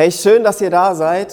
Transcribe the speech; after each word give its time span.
Hey, 0.00 0.10
schön, 0.10 0.42
dass 0.44 0.62
ihr 0.62 0.70
da 0.70 0.94
seid. 0.94 1.30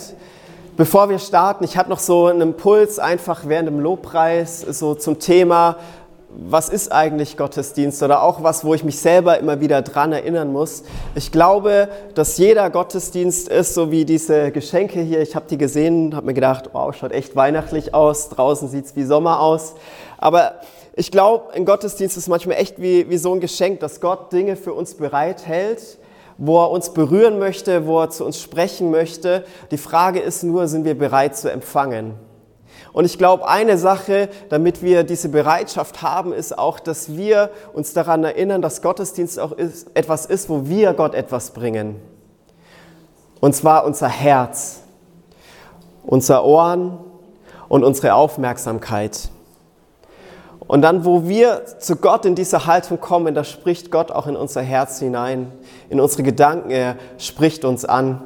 Bevor 0.75 1.07
wir 1.07 1.19
starten, 1.19 1.63
ich 1.63 1.77
hatte 1.77 1.89
noch 1.89 1.99
so 1.99 2.25
einen 2.25 2.41
Impuls 2.41 2.99
einfach 2.99 3.43
während 3.45 3.69
dem 3.69 3.79
Lobpreis 3.79 4.59
so 4.59 4.93
zum 4.93 5.19
Thema, 5.19 5.77
was 6.27 6.67
ist 6.67 6.91
eigentlich 6.91 7.37
Gottesdienst 7.37 8.03
oder 8.03 8.21
auch 8.21 8.43
was, 8.43 8.65
wo 8.65 8.73
ich 8.73 8.83
mich 8.83 8.99
selber 8.99 9.39
immer 9.39 9.61
wieder 9.61 9.83
dran 9.83 10.11
erinnern 10.11 10.51
muss. 10.51 10.83
Ich 11.15 11.31
glaube, 11.31 11.87
dass 12.13 12.37
jeder 12.37 12.69
Gottesdienst 12.69 13.47
ist, 13.47 13.73
so 13.73 13.89
wie 13.89 14.03
diese 14.03 14.51
Geschenke 14.51 14.99
hier. 14.99 15.21
Ich 15.21 15.37
habe 15.37 15.45
die 15.49 15.57
gesehen, 15.57 16.13
habe 16.13 16.25
mir 16.25 16.33
gedacht, 16.33 16.71
wow, 16.73 16.93
schaut 16.93 17.13
echt 17.13 17.37
weihnachtlich 17.37 17.93
aus. 17.93 18.27
Draußen 18.27 18.67
sieht 18.67 18.87
es 18.87 18.97
wie 18.97 19.05
Sommer 19.05 19.39
aus. 19.39 19.75
Aber 20.17 20.55
ich 20.93 21.09
glaube, 21.09 21.53
ein 21.53 21.63
Gottesdienst 21.63 22.17
ist 22.17 22.27
manchmal 22.27 22.57
echt 22.57 22.81
wie, 22.81 23.09
wie 23.09 23.17
so 23.17 23.33
ein 23.33 23.39
Geschenk, 23.39 23.79
dass 23.79 24.01
Gott 24.01 24.33
Dinge 24.33 24.57
für 24.57 24.73
uns 24.73 24.95
bereithält 24.95 25.99
wo 26.37 26.61
er 26.61 26.71
uns 26.71 26.91
berühren 26.91 27.39
möchte, 27.39 27.87
wo 27.87 27.99
er 27.99 28.09
zu 28.09 28.25
uns 28.25 28.39
sprechen 28.39 28.91
möchte. 28.91 29.45
Die 29.71 29.77
Frage 29.77 30.19
ist 30.19 30.43
nur, 30.43 30.67
sind 30.67 30.85
wir 30.85 30.97
bereit 30.97 31.35
zu 31.35 31.51
empfangen? 31.51 32.13
Und 32.93 33.05
ich 33.05 33.17
glaube, 33.17 33.47
eine 33.47 33.77
Sache, 33.77 34.29
damit 34.49 34.81
wir 34.81 35.03
diese 35.03 35.29
Bereitschaft 35.29 36.01
haben, 36.01 36.33
ist 36.33 36.57
auch, 36.57 36.79
dass 36.79 37.15
wir 37.15 37.51
uns 37.73 37.93
daran 37.93 38.23
erinnern, 38.23 38.61
dass 38.61 38.81
Gottesdienst 38.81 39.39
auch 39.39 39.51
ist, 39.51 39.87
etwas 39.93 40.25
ist, 40.25 40.49
wo 40.49 40.67
wir 40.67 40.93
Gott 40.93 41.13
etwas 41.13 41.51
bringen. 41.51 41.99
Und 43.39 43.55
zwar 43.55 43.85
unser 43.85 44.07
Herz, 44.07 44.81
unser 46.03 46.43
Ohren 46.43 46.97
und 47.69 47.83
unsere 47.83 48.15
Aufmerksamkeit. 48.15 49.29
Und 50.67 50.81
dann, 50.81 51.05
wo 51.05 51.27
wir 51.27 51.63
zu 51.79 51.95
Gott 51.95 52.25
in 52.25 52.35
diese 52.35 52.65
Haltung 52.65 52.99
kommen, 52.99 53.33
da 53.33 53.43
spricht 53.43 53.89
Gott 53.89 54.11
auch 54.11 54.27
in 54.27 54.35
unser 54.35 54.61
Herz 54.61 54.99
hinein, 54.99 55.51
in 55.89 56.01
unsere 56.01 56.23
Gedanken, 56.23 56.71
er 56.71 56.97
spricht 57.17 57.63
uns 57.63 57.85
an. 57.85 58.21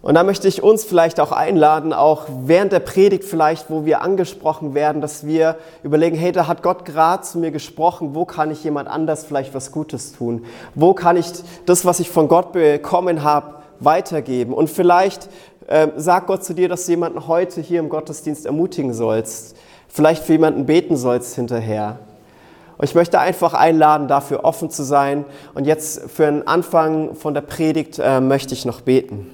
Und 0.00 0.14
da 0.14 0.22
möchte 0.22 0.46
ich 0.46 0.62
uns 0.62 0.84
vielleicht 0.84 1.18
auch 1.18 1.32
einladen, 1.32 1.94
auch 1.94 2.26
während 2.44 2.72
der 2.72 2.80
Predigt 2.80 3.24
vielleicht, 3.24 3.70
wo 3.70 3.86
wir 3.86 4.02
angesprochen 4.02 4.74
werden, 4.74 5.00
dass 5.00 5.26
wir 5.26 5.56
überlegen, 5.82 6.14
hey, 6.14 6.30
da 6.30 6.46
hat 6.46 6.62
Gott 6.62 6.84
gerade 6.84 7.22
zu 7.22 7.38
mir 7.38 7.50
gesprochen, 7.50 8.14
wo 8.14 8.26
kann 8.26 8.50
ich 8.50 8.62
jemand 8.62 8.86
anders 8.86 9.24
vielleicht 9.24 9.54
was 9.54 9.72
Gutes 9.72 10.12
tun? 10.12 10.44
Wo 10.74 10.92
kann 10.92 11.16
ich 11.16 11.26
das, 11.64 11.86
was 11.86 12.00
ich 12.00 12.10
von 12.10 12.28
Gott 12.28 12.52
bekommen 12.52 13.24
habe, 13.24 13.62
weitergeben? 13.80 14.52
Und 14.52 14.68
vielleicht 14.68 15.30
äh, 15.68 15.88
sagt 15.96 16.26
Gott 16.26 16.44
zu 16.44 16.52
dir, 16.52 16.68
dass 16.68 16.84
du 16.84 16.92
jemanden 16.92 17.26
heute 17.26 17.62
hier 17.62 17.80
im 17.80 17.88
Gottesdienst 17.88 18.44
ermutigen 18.44 18.92
sollst 18.92 19.56
vielleicht 19.94 20.24
für 20.24 20.32
jemanden 20.32 20.66
beten 20.66 20.96
sollst 20.96 21.36
hinterher. 21.36 22.00
Und 22.76 22.84
ich 22.84 22.96
möchte 22.96 23.20
einfach 23.20 23.54
einladen, 23.54 24.08
dafür 24.08 24.44
offen 24.44 24.68
zu 24.68 24.82
sein. 24.82 25.24
Und 25.54 25.66
jetzt 25.66 26.10
für 26.10 26.24
den 26.24 26.48
Anfang 26.48 27.14
von 27.14 27.32
der 27.32 27.42
Predigt 27.42 28.00
äh, 28.00 28.20
möchte 28.20 28.54
ich 28.54 28.64
noch 28.64 28.80
beten. 28.80 29.30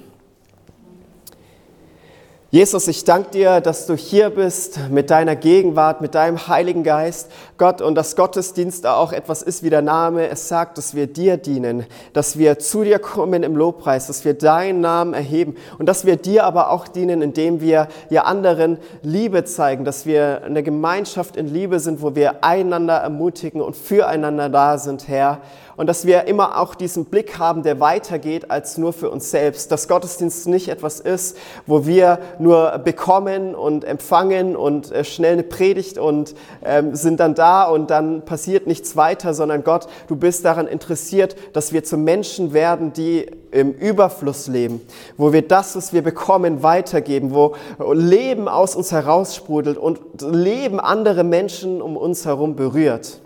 Jesus, 2.53 2.89
ich 2.89 3.05
danke 3.05 3.29
dir, 3.31 3.61
dass 3.61 3.85
du 3.85 3.95
hier 3.95 4.29
bist 4.29 4.77
mit 4.89 5.09
deiner 5.09 5.37
Gegenwart, 5.37 6.01
mit 6.01 6.15
deinem 6.15 6.49
Heiligen 6.49 6.83
Geist, 6.83 7.31
Gott, 7.57 7.79
und 7.79 7.95
dass 7.95 8.17
Gottesdienst 8.17 8.85
auch 8.85 9.13
etwas 9.13 9.41
ist 9.41 9.63
wie 9.63 9.69
der 9.69 9.81
Name. 9.81 10.27
Es 10.27 10.49
sagt, 10.49 10.77
dass 10.77 10.93
wir 10.93 11.07
dir 11.07 11.37
dienen, 11.37 11.85
dass 12.11 12.37
wir 12.37 12.59
zu 12.59 12.83
dir 12.83 12.99
kommen 12.99 13.43
im 13.43 13.55
Lobpreis, 13.55 14.07
dass 14.07 14.25
wir 14.25 14.33
deinen 14.33 14.81
Namen 14.81 15.13
erheben 15.13 15.55
und 15.79 15.85
dass 15.85 16.03
wir 16.03 16.17
dir 16.17 16.43
aber 16.43 16.71
auch 16.71 16.89
dienen, 16.89 17.21
indem 17.21 17.61
wir 17.61 17.87
ja 18.09 18.23
anderen 18.23 18.79
Liebe 19.01 19.45
zeigen, 19.45 19.85
dass 19.85 20.05
wir 20.05 20.41
eine 20.43 20.61
Gemeinschaft 20.61 21.37
in 21.37 21.47
Liebe 21.47 21.79
sind, 21.79 22.01
wo 22.01 22.15
wir 22.15 22.43
einander 22.43 22.97
ermutigen 22.97 23.61
und 23.61 23.77
füreinander 23.77 24.49
da 24.49 24.77
sind, 24.77 25.07
Herr 25.07 25.39
und 25.77 25.87
dass 25.87 26.05
wir 26.05 26.25
immer 26.25 26.59
auch 26.59 26.75
diesen 26.75 27.05
Blick 27.05 27.39
haben, 27.39 27.63
der 27.63 27.79
weitergeht 27.79 28.51
als 28.51 28.77
nur 28.77 28.93
für 28.93 29.09
uns 29.09 29.31
selbst. 29.31 29.71
Dass 29.71 29.87
Gottesdienst 29.87 30.47
nicht 30.47 30.69
etwas 30.69 30.99
ist, 30.99 31.37
wo 31.65 31.85
wir 31.85 32.19
nur 32.39 32.77
bekommen 32.79 33.55
und 33.55 33.83
empfangen 33.83 34.55
und 34.55 34.91
äh, 34.91 35.03
schnell 35.03 35.33
eine 35.33 35.43
Predigt 35.43 35.97
und 35.97 36.35
ähm, 36.63 36.95
sind 36.95 37.19
dann 37.19 37.35
da 37.35 37.63
und 37.63 37.89
dann 37.89 38.23
passiert 38.25 38.67
nichts 38.67 38.95
weiter, 38.95 39.33
sondern 39.33 39.63
Gott, 39.63 39.87
du 40.07 40.15
bist 40.15 40.45
daran 40.45 40.67
interessiert, 40.67 41.35
dass 41.53 41.73
wir 41.73 41.83
zu 41.83 41.97
Menschen 41.97 42.53
werden, 42.53 42.93
die 42.93 43.27
im 43.51 43.73
Überfluss 43.73 44.47
leben, 44.47 44.81
wo 45.17 45.33
wir 45.33 45.47
das, 45.47 45.75
was 45.75 45.93
wir 45.93 46.01
bekommen, 46.01 46.63
weitergeben, 46.63 47.33
wo 47.33 47.55
Leben 47.93 48.47
aus 48.47 48.75
uns 48.75 48.91
heraussprudelt 48.91 49.77
und 49.77 49.99
Leben 50.21 50.79
andere 50.79 51.23
Menschen 51.23 51.81
um 51.81 51.97
uns 51.97 52.25
herum 52.25 52.55
berührt. 52.55 53.21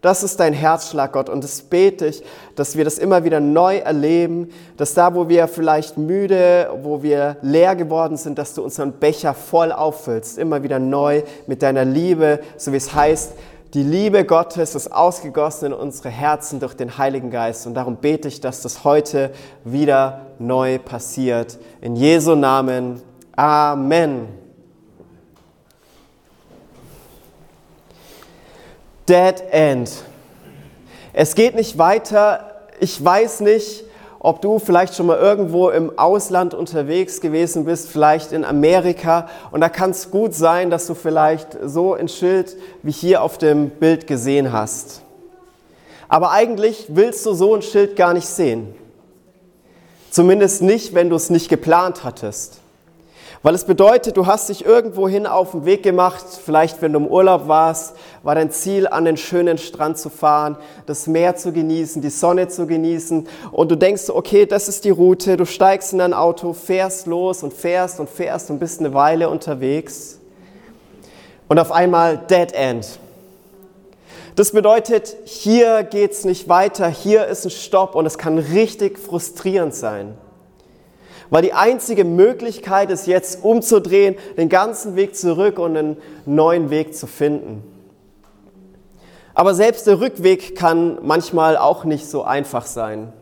Das 0.00 0.22
ist 0.22 0.40
dein 0.40 0.52
Herzschlag, 0.52 1.12
Gott. 1.12 1.28
Und 1.28 1.42
das 1.42 1.62
bete 1.62 2.06
ich, 2.06 2.22
dass 2.54 2.76
wir 2.76 2.84
das 2.84 2.98
immer 2.98 3.24
wieder 3.24 3.40
neu 3.40 3.78
erleben, 3.78 4.50
dass 4.76 4.94
da, 4.94 5.14
wo 5.14 5.28
wir 5.28 5.48
vielleicht 5.48 5.98
müde, 5.98 6.70
wo 6.82 7.02
wir 7.02 7.36
leer 7.42 7.74
geworden 7.76 8.16
sind, 8.16 8.38
dass 8.38 8.54
du 8.54 8.62
unseren 8.62 8.92
Becher 8.92 9.34
voll 9.34 9.72
auffüllst, 9.72 10.38
immer 10.38 10.62
wieder 10.62 10.78
neu 10.78 11.22
mit 11.46 11.62
deiner 11.62 11.84
Liebe, 11.84 12.40
so 12.56 12.72
wie 12.72 12.76
es 12.76 12.94
heißt, 12.94 13.32
die 13.74 13.82
Liebe 13.82 14.24
Gottes 14.24 14.74
ist 14.74 14.92
ausgegossen 14.92 15.66
in 15.66 15.72
unsere 15.74 16.08
Herzen 16.08 16.60
durch 16.60 16.74
den 16.74 16.96
Heiligen 16.96 17.30
Geist. 17.30 17.66
Und 17.66 17.74
darum 17.74 17.96
bete 17.96 18.28
ich, 18.28 18.40
dass 18.40 18.62
das 18.62 18.84
heute 18.84 19.32
wieder 19.64 20.22
neu 20.38 20.78
passiert. 20.78 21.58
In 21.80 21.96
Jesu 21.96 22.36
Namen. 22.36 23.02
Amen. 23.34 24.45
Dead 29.08 29.42
End. 29.50 29.90
Es 31.12 31.34
geht 31.34 31.54
nicht 31.54 31.78
weiter. 31.78 32.64
Ich 32.80 33.02
weiß 33.02 33.40
nicht, 33.40 33.84
ob 34.18 34.42
du 34.42 34.58
vielleicht 34.58 34.96
schon 34.96 35.06
mal 35.06 35.18
irgendwo 35.18 35.68
im 35.70 35.96
Ausland 35.96 36.52
unterwegs 36.52 37.20
gewesen 37.20 37.64
bist, 37.64 37.88
vielleicht 37.88 38.32
in 38.32 38.44
Amerika. 38.44 39.28
Und 39.52 39.60
da 39.60 39.68
kann 39.68 39.90
es 39.90 40.10
gut 40.10 40.34
sein, 40.34 40.70
dass 40.70 40.88
du 40.88 40.94
vielleicht 40.94 41.56
so 41.62 41.94
ein 41.94 42.08
Schild 42.08 42.56
wie 42.82 42.90
hier 42.90 43.22
auf 43.22 43.38
dem 43.38 43.70
Bild 43.70 44.08
gesehen 44.08 44.52
hast. 44.52 45.02
Aber 46.08 46.32
eigentlich 46.32 46.86
willst 46.88 47.24
du 47.26 47.34
so 47.34 47.54
ein 47.54 47.62
Schild 47.62 47.94
gar 47.94 48.12
nicht 48.12 48.26
sehen. 48.26 48.74
Zumindest 50.10 50.62
nicht, 50.62 50.94
wenn 50.94 51.10
du 51.10 51.16
es 51.16 51.30
nicht 51.30 51.48
geplant 51.48 52.02
hattest. 52.02 52.58
Weil 53.42 53.54
es 53.54 53.64
bedeutet, 53.64 54.16
du 54.16 54.26
hast 54.26 54.48
dich 54.48 54.64
irgendwohin 54.64 55.26
auf 55.26 55.52
den 55.52 55.64
Weg 55.64 55.82
gemacht, 55.82 56.24
vielleicht 56.44 56.82
wenn 56.82 56.92
du 56.92 56.98
im 57.00 57.06
Urlaub 57.06 57.48
warst, 57.48 57.94
war 58.22 58.34
dein 58.34 58.50
Ziel, 58.50 58.88
an 58.88 59.04
den 59.04 59.16
schönen 59.16 59.58
Strand 59.58 59.98
zu 59.98 60.08
fahren, 60.08 60.56
das 60.86 61.06
Meer 61.06 61.36
zu 61.36 61.52
genießen, 61.52 62.02
die 62.02 62.10
Sonne 62.10 62.48
zu 62.48 62.66
genießen 62.66 63.28
und 63.52 63.70
du 63.70 63.76
denkst, 63.76 64.08
okay, 64.08 64.46
das 64.46 64.68
ist 64.68 64.84
die 64.84 64.90
Route, 64.90 65.36
du 65.36 65.44
steigst 65.44 65.92
in 65.92 65.98
dein 65.98 66.14
Auto, 66.14 66.54
fährst 66.54 67.06
los 67.06 67.42
und 67.42 67.52
fährst 67.52 68.00
und 68.00 68.08
fährst 68.08 68.50
und 68.50 68.58
bist 68.58 68.80
eine 68.80 68.94
Weile 68.94 69.28
unterwegs 69.28 70.18
und 71.48 71.58
auf 71.58 71.72
einmal 71.72 72.18
Dead 72.18 72.52
End. 72.52 72.98
Das 74.34 74.52
bedeutet, 74.52 75.16
hier 75.24 75.82
geht's 75.82 76.24
nicht 76.24 76.48
weiter, 76.48 76.88
hier 76.88 77.26
ist 77.26 77.44
ein 77.44 77.50
Stopp 77.50 77.94
und 77.94 78.06
es 78.06 78.18
kann 78.18 78.38
richtig 78.38 78.98
frustrierend 78.98 79.74
sein. 79.74 80.18
Weil 81.30 81.42
die 81.42 81.52
einzige 81.52 82.04
Möglichkeit 82.04 82.90
ist 82.90 83.06
jetzt 83.06 83.44
umzudrehen, 83.44 84.16
den 84.36 84.48
ganzen 84.48 84.96
Weg 84.96 85.16
zurück 85.16 85.58
und 85.58 85.76
einen 85.76 85.96
neuen 86.24 86.70
Weg 86.70 86.94
zu 86.94 87.06
finden. 87.06 87.62
Aber 89.34 89.54
selbst 89.54 89.86
der 89.86 90.00
Rückweg 90.00 90.56
kann 90.56 90.98
manchmal 91.02 91.56
auch 91.56 91.84
nicht 91.84 92.06
so 92.06 92.22
einfach 92.22 92.64
sein. 92.64 93.12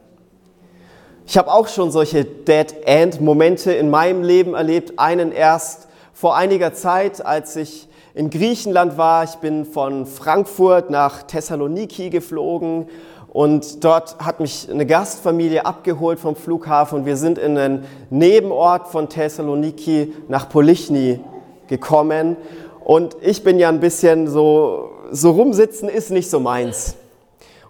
Ich 1.26 1.38
habe 1.38 1.50
auch 1.50 1.68
schon 1.68 1.90
solche 1.90 2.24
Dead-End-Momente 2.24 3.72
in 3.72 3.90
meinem 3.90 4.22
Leben 4.22 4.54
erlebt. 4.54 4.98
Einen 4.98 5.32
erst 5.32 5.88
vor 6.12 6.36
einiger 6.36 6.74
Zeit, 6.74 7.24
als 7.24 7.56
ich 7.56 7.88
in 8.14 8.30
Griechenland 8.30 8.96
war. 8.96 9.24
Ich 9.24 9.36
bin 9.36 9.64
von 9.64 10.06
Frankfurt 10.06 10.90
nach 10.90 11.24
Thessaloniki 11.24 12.10
geflogen 12.10 12.86
und 13.34 13.82
dort 13.82 14.16
hat 14.20 14.38
mich 14.38 14.70
eine 14.70 14.86
Gastfamilie 14.86 15.66
abgeholt 15.66 16.20
vom 16.20 16.36
Flughafen 16.36 17.00
und 17.00 17.04
wir 17.04 17.16
sind 17.16 17.36
in 17.36 17.58
einen 17.58 17.84
Nebenort 18.08 18.86
von 18.86 19.08
Thessaloniki 19.08 20.14
nach 20.28 20.48
Polichni 20.48 21.18
gekommen. 21.66 22.36
Und 22.84 23.16
ich 23.22 23.42
bin 23.42 23.58
ja 23.58 23.70
ein 23.70 23.80
bisschen 23.80 24.28
so, 24.28 24.88
so 25.10 25.32
rumsitzen 25.32 25.88
ist 25.88 26.12
nicht 26.12 26.30
so 26.30 26.38
meins. 26.38 26.94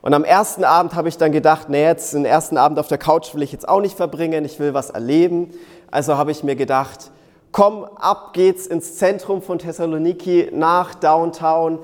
Und 0.03 0.13
am 0.13 0.25
ersten 0.25 0.65
Abend 0.65 0.95
habe 0.95 1.09
ich 1.09 1.17
dann 1.17 1.33
gedacht, 1.33 1.71
nee, 1.71 1.83
jetzt 1.83 2.13
den 2.13 2.27
ersten 2.27 2.59
Abend 2.59 2.79
auf 2.79 2.89
der 2.89 2.99
Couch 2.99 3.35
will 3.35 3.43
ich 3.43 3.53
jetzt 3.53 3.67
auch 3.67 3.81
nicht 3.81 3.97
verbringen, 3.97 4.45
ich 4.45 4.61
will 4.61 4.75
was 4.75 4.91
erleben. 4.91 5.51
Also 5.91 6.19
habe 6.19 6.31
ich 6.31 6.45
mir 6.45 6.57
gedacht, 6.57 7.11
komm, 7.53 7.85
ab 7.85 8.35
geht's 8.35 8.67
ins 8.67 8.99
Zentrum 8.99 9.41
von 9.41 9.59
Thessaloniki 9.59 10.51
nach 10.53 10.95
Downtown, 10.95 11.79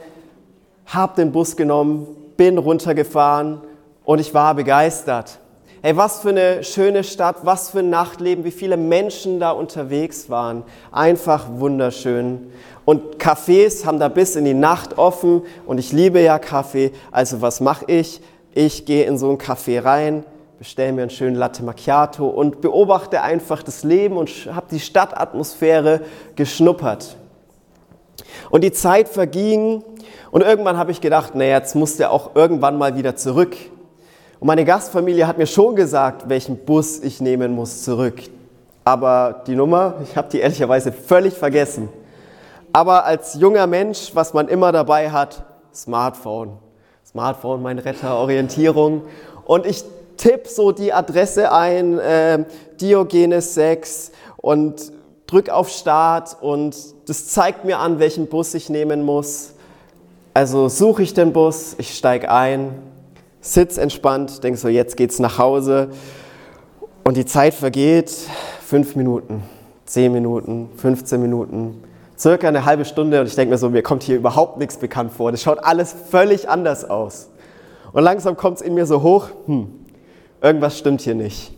hab 0.84 1.16
den 1.16 1.32
Bus 1.32 1.56
genommen, 1.56 2.06
bin 2.37 2.58
runtergefahren 2.58 3.62
und 4.10 4.18
ich 4.18 4.34
war 4.34 4.56
begeistert. 4.56 5.38
Hey, 5.82 5.96
was 5.96 6.18
für 6.18 6.30
eine 6.30 6.64
schöne 6.64 7.04
Stadt, 7.04 7.36
was 7.44 7.70
für 7.70 7.78
ein 7.78 7.90
Nachtleben, 7.90 8.42
wie 8.42 8.50
viele 8.50 8.76
Menschen 8.76 9.38
da 9.38 9.52
unterwegs 9.52 10.28
waren. 10.28 10.64
Einfach 10.90 11.46
wunderschön. 11.48 12.50
Und 12.84 13.18
Cafés 13.18 13.86
haben 13.86 14.00
da 14.00 14.08
bis 14.08 14.34
in 14.34 14.44
die 14.44 14.52
Nacht 14.52 14.98
offen 14.98 15.42
und 15.64 15.78
ich 15.78 15.92
liebe 15.92 16.20
ja 16.20 16.40
Kaffee. 16.40 16.90
Also 17.12 17.40
was 17.40 17.60
mache 17.60 17.84
ich? 17.86 18.20
Ich 18.52 18.84
gehe 18.84 19.04
in 19.04 19.16
so 19.16 19.30
ein 19.30 19.38
Café 19.38 19.84
rein, 19.84 20.24
bestelle 20.58 20.92
mir 20.92 21.02
einen 21.02 21.10
schönen 21.10 21.36
Latte 21.36 21.62
Macchiato 21.62 22.26
und 22.26 22.60
beobachte 22.62 23.22
einfach 23.22 23.62
das 23.62 23.84
Leben 23.84 24.16
und 24.16 24.28
habe 24.52 24.66
die 24.72 24.80
Stadtatmosphäre 24.80 26.00
geschnuppert. 26.34 27.16
Und 28.50 28.64
die 28.64 28.72
Zeit 28.72 29.08
verging 29.08 29.84
und 30.32 30.42
irgendwann 30.42 30.78
habe 30.78 30.90
ich 30.90 31.00
gedacht, 31.00 31.36
naja, 31.36 31.58
jetzt 31.58 31.76
muss 31.76 31.96
der 31.96 32.10
auch 32.10 32.34
irgendwann 32.34 32.76
mal 32.76 32.96
wieder 32.96 33.14
zurück. 33.14 33.56
Und 34.40 34.46
meine 34.46 34.64
Gastfamilie 34.64 35.26
hat 35.26 35.37
mir 35.37 35.46
schon 35.46 35.76
gesagt, 35.76 36.31
welchen 36.31 36.56
Bus 36.56 36.98
ich 37.00 37.20
nehmen 37.20 37.54
muss 37.54 37.84
zurück. 37.84 38.22
Aber 38.84 39.42
die 39.46 39.54
Nummer, 39.54 39.96
ich 40.02 40.16
habe 40.16 40.31
die 40.31 40.40
ehrlicherweise 40.40 40.92
völlig 40.92 41.34
vergessen. 41.34 41.90
Aber 42.72 43.04
als 43.04 43.34
junger 43.34 43.66
Mensch, 43.66 44.12
was 44.14 44.32
man 44.32 44.48
immer 44.48 44.72
dabei 44.72 45.10
hat, 45.10 45.44
Smartphone. 45.75 46.52
Smartphone, 47.04 47.60
mein 47.60 47.78
Retter, 47.78 48.16
Orientierung. 48.16 49.02
Und 49.44 49.66
ich 49.66 49.84
tippe 50.16 50.48
so 50.48 50.72
die 50.72 50.94
Adresse 50.94 51.52
ein, 51.52 51.98
äh, 51.98 52.44
Diogenes 52.81 53.52
6 53.54 54.12
und 54.38 54.90
drück 55.26 55.50
auf 55.50 55.69
Start 55.69 56.37
und 56.40 56.75
das 57.06 57.28
zeigt 57.28 57.66
mir 57.66 57.78
an, 57.78 57.98
welchen 57.98 58.26
Bus 58.26 58.54
ich 58.54 58.70
nehmen 58.70 59.04
muss. 59.04 59.52
Also 60.32 60.69
suche 60.69 61.02
ich 61.02 61.12
den 61.12 61.32
Bus, 61.34 61.75
ich 61.78 61.94
steige 61.94 62.31
ein, 62.31 62.89
sitz 63.40 63.78
entspannt, 63.78 64.44
denke 64.44 64.58
so, 64.58 64.69
jetzt 64.69 64.96
geht's 64.96 65.19
nach 65.19 65.38
Hause 65.38 65.88
und 67.04 67.16
die 67.16 67.25
Zeit 67.25 67.54
vergeht, 67.54 68.14
fünf 68.64 68.96
Minuten, 68.96 69.42
zehn 69.87 70.12
Minuten, 70.12 70.70
15 70.76 71.20
Minuten, 71.20 71.82
circa 72.19 72.48
eine 72.48 72.64
halbe 72.64 72.84
Stunde 72.84 73.20
und 73.20 73.26
ich 73.26 73.34
denke 73.34 73.52
mir 73.52 73.58
so, 73.58 73.70
mir 73.70 73.82
kommt 73.82 74.02
hier 74.02 74.16
überhaupt 74.16 74.58
nichts 74.58 74.76
bekannt 74.76 75.12
vor. 75.12 75.32
Das 75.32 75.42
schaut 75.42 75.58
alles 75.58 75.94
völlig 76.10 76.48
anders 76.48 76.88
aus. 76.88 77.31
Und 77.92 78.04
langsam 78.04 78.37
kommt 78.37 78.58
es 78.58 78.62
in 78.62 78.75
mir 78.75 78.87
so 78.87 79.02
hoch, 79.02 79.28
hm, 79.46 79.69
irgendwas 80.40 80.78
stimmt 80.78 81.00
hier 81.00 81.14
nicht. 81.14 81.52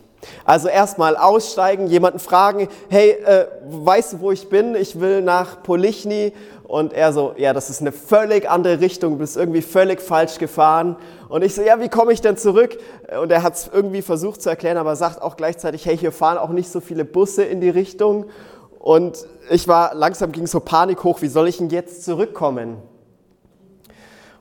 Also 0.44 0.68
erstmal 0.68 1.16
aussteigen, 1.16 1.88
jemanden 1.88 2.20
fragen, 2.20 2.68
hey, 2.88 3.10
äh, 3.10 3.46
weißt 3.64 4.14
du, 4.14 4.20
wo 4.20 4.30
ich 4.30 4.48
bin? 4.48 4.76
Ich 4.76 5.00
will 5.00 5.20
nach 5.20 5.62
Polichny. 5.64 6.32
Und 6.72 6.94
er 6.94 7.12
so, 7.12 7.34
ja, 7.36 7.52
das 7.52 7.68
ist 7.68 7.82
eine 7.82 7.92
völlig 7.92 8.48
andere 8.48 8.80
Richtung, 8.80 9.12
du 9.12 9.18
bist 9.18 9.36
irgendwie 9.36 9.60
völlig 9.60 10.00
falsch 10.00 10.38
gefahren. 10.38 10.96
Und 11.28 11.44
ich 11.44 11.54
so, 11.54 11.60
ja, 11.60 11.78
wie 11.80 11.90
komme 11.90 12.14
ich 12.14 12.22
denn 12.22 12.38
zurück? 12.38 12.78
Und 13.20 13.30
er 13.30 13.42
hat 13.42 13.56
es 13.56 13.70
irgendwie 13.70 14.00
versucht 14.00 14.40
zu 14.40 14.48
erklären, 14.48 14.78
aber 14.78 14.96
sagt 14.96 15.20
auch 15.20 15.36
gleichzeitig, 15.36 15.84
hey, 15.84 15.98
hier 15.98 16.12
fahren 16.12 16.38
auch 16.38 16.48
nicht 16.48 16.70
so 16.70 16.80
viele 16.80 17.04
Busse 17.04 17.44
in 17.44 17.60
die 17.60 17.68
Richtung. 17.68 18.24
Und 18.78 19.26
ich 19.50 19.68
war, 19.68 19.94
langsam 19.94 20.32
ging 20.32 20.46
so 20.46 20.60
Panik 20.60 21.04
hoch, 21.04 21.20
wie 21.20 21.28
soll 21.28 21.46
ich 21.46 21.58
denn 21.58 21.68
jetzt 21.68 22.04
zurückkommen? 22.04 22.78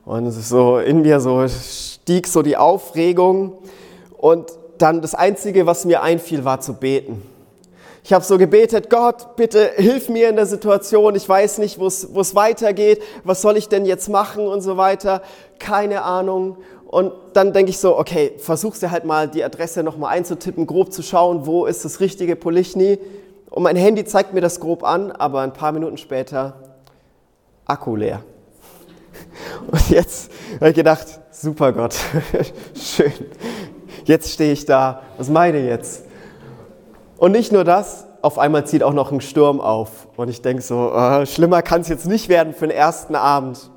Und 0.06 0.24
es 0.24 0.38
ist 0.38 0.48
so 0.48 0.78
in 0.78 1.02
mir 1.02 1.20
so 1.20 1.46
stieg 1.48 2.26
so 2.26 2.40
die 2.40 2.56
Aufregung 2.56 3.58
und 4.16 4.50
dann 4.78 5.02
das 5.02 5.14
Einzige, 5.14 5.66
was 5.66 5.84
mir 5.84 6.02
einfiel, 6.02 6.46
war 6.46 6.62
zu 6.62 6.72
beten. 6.72 7.20
Ich 8.04 8.12
habe 8.12 8.24
so 8.24 8.36
gebetet, 8.36 8.90
Gott, 8.90 9.36
bitte 9.36 9.70
hilf 9.76 10.08
mir 10.08 10.28
in 10.28 10.34
der 10.34 10.46
Situation. 10.46 11.14
Ich 11.14 11.28
weiß 11.28 11.58
nicht, 11.58 11.78
wo 11.78 11.86
es 11.86 12.34
weitergeht. 12.34 13.00
Was 13.22 13.42
soll 13.42 13.56
ich 13.56 13.68
denn 13.68 13.84
jetzt 13.84 14.08
machen 14.08 14.46
und 14.48 14.60
so 14.60 14.76
weiter? 14.76 15.22
Keine 15.60 16.02
Ahnung. 16.02 16.56
Und 16.86 17.12
dann 17.32 17.52
denke 17.52 17.70
ich 17.70 17.78
so, 17.78 17.96
okay, 17.96 18.32
versuchst 18.38 18.82
du 18.82 18.90
halt 18.90 19.04
mal 19.04 19.28
die 19.28 19.44
Adresse 19.44 19.82
nochmal 19.82 20.14
einzutippen, 20.14 20.66
grob 20.66 20.92
zu 20.92 21.02
schauen, 21.02 21.46
wo 21.46 21.64
ist 21.64 21.84
das 21.84 22.00
richtige 22.00 22.34
Polichny. 22.34 22.98
Und 23.48 23.62
mein 23.62 23.76
Handy 23.76 24.04
zeigt 24.04 24.34
mir 24.34 24.40
das 24.40 24.58
grob 24.58 24.82
an, 24.82 25.12
aber 25.12 25.40
ein 25.40 25.52
paar 25.52 25.72
Minuten 25.72 25.96
später 25.96 26.54
Akku 27.66 27.94
leer. 27.96 28.22
Und 29.70 29.90
jetzt 29.90 30.30
habe 30.56 30.70
ich 30.70 30.76
gedacht, 30.76 31.06
super 31.30 31.72
Gott, 31.72 31.94
schön. 32.74 33.12
Jetzt 34.04 34.32
stehe 34.32 34.52
ich 34.52 34.66
da, 34.66 35.02
was 35.16 35.28
meine 35.28 35.60
ich 35.60 35.66
jetzt? 35.66 36.04
Und 37.22 37.30
nicht 37.30 37.52
nur 37.52 37.62
das, 37.62 38.08
auf 38.20 38.36
einmal 38.36 38.66
zieht 38.66 38.82
auch 38.82 38.92
noch 38.92 39.12
ein 39.12 39.20
Sturm 39.20 39.60
auf. 39.60 40.08
Und 40.16 40.28
ich 40.28 40.42
denke 40.42 40.60
so, 40.60 40.90
oh, 40.92 41.24
schlimmer 41.24 41.62
kann 41.62 41.82
es 41.82 41.88
jetzt 41.88 42.04
nicht 42.04 42.28
werden 42.28 42.52
für 42.52 42.66
den 42.66 42.76
ersten 42.76 43.14
Abend. 43.14 43.70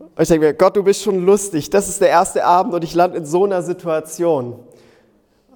Und 0.00 0.20
ich 0.20 0.26
denke 0.26 0.46
mir, 0.46 0.52
Gott, 0.52 0.74
du 0.74 0.82
bist 0.82 1.04
schon 1.04 1.24
lustig. 1.24 1.70
Das 1.70 1.88
ist 1.88 2.00
der 2.00 2.08
erste 2.08 2.44
Abend 2.44 2.74
und 2.74 2.82
ich 2.82 2.96
lande 2.96 3.18
in 3.18 3.26
so 3.26 3.44
einer 3.44 3.62
Situation. 3.62 4.54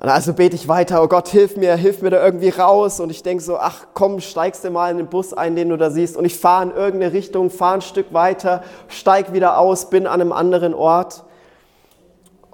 Und 0.01 0.09
also 0.09 0.33
bete 0.33 0.55
ich 0.55 0.69
weiter, 0.69 1.03
oh 1.03 1.09
Gott, 1.09 1.27
hilf 1.27 1.57
mir, 1.57 1.75
hilf 1.75 2.03
mir 2.03 2.11
da 2.11 2.25
irgendwie 2.25 2.51
raus. 2.51 3.01
Und 3.01 3.11
ich 3.11 3.25
denke 3.25 3.43
so, 3.43 3.59
ach 3.59 3.89
komm, 3.93 4.21
steigst 4.21 4.63
du 4.63 4.71
mal 4.71 4.93
in 4.93 4.99
den 4.99 5.09
Bus 5.09 5.33
ein, 5.33 5.57
den 5.57 5.71
du 5.71 5.77
da 5.77 5.91
siehst. 5.91 6.17
Und 6.17 6.25
ich 6.25 6.39
fahre 6.39 6.67
in 6.67 6.71
irgendeine 6.71 7.13
Richtung, 7.13 7.51
fahre 7.51 7.79
ein 7.79 7.83
Stück 7.83 8.13
weiter, 8.13 8.63
steig 8.87 9.33
wieder 9.33 9.59
aus, 9.59 9.91
bin 9.91 10.07
an 10.07 10.21
einem 10.21 10.31
anderen 10.31 10.73
Ort 10.73 11.25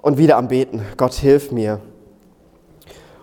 und 0.01 0.17
wieder 0.17 0.37
am 0.37 0.47
Beten. 0.47 0.83
Gott, 0.97 1.13
hilf 1.13 1.51
mir. 1.51 1.81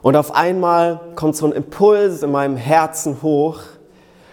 Und 0.03 0.17
auf 0.17 0.35
einmal 0.35 1.01
kommt 1.15 1.37
so 1.37 1.47
ein 1.47 1.53
Impuls 1.53 2.23
in 2.23 2.33
meinem 2.33 2.57
Herzen 2.57 3.23
hoch. 3.23 3.61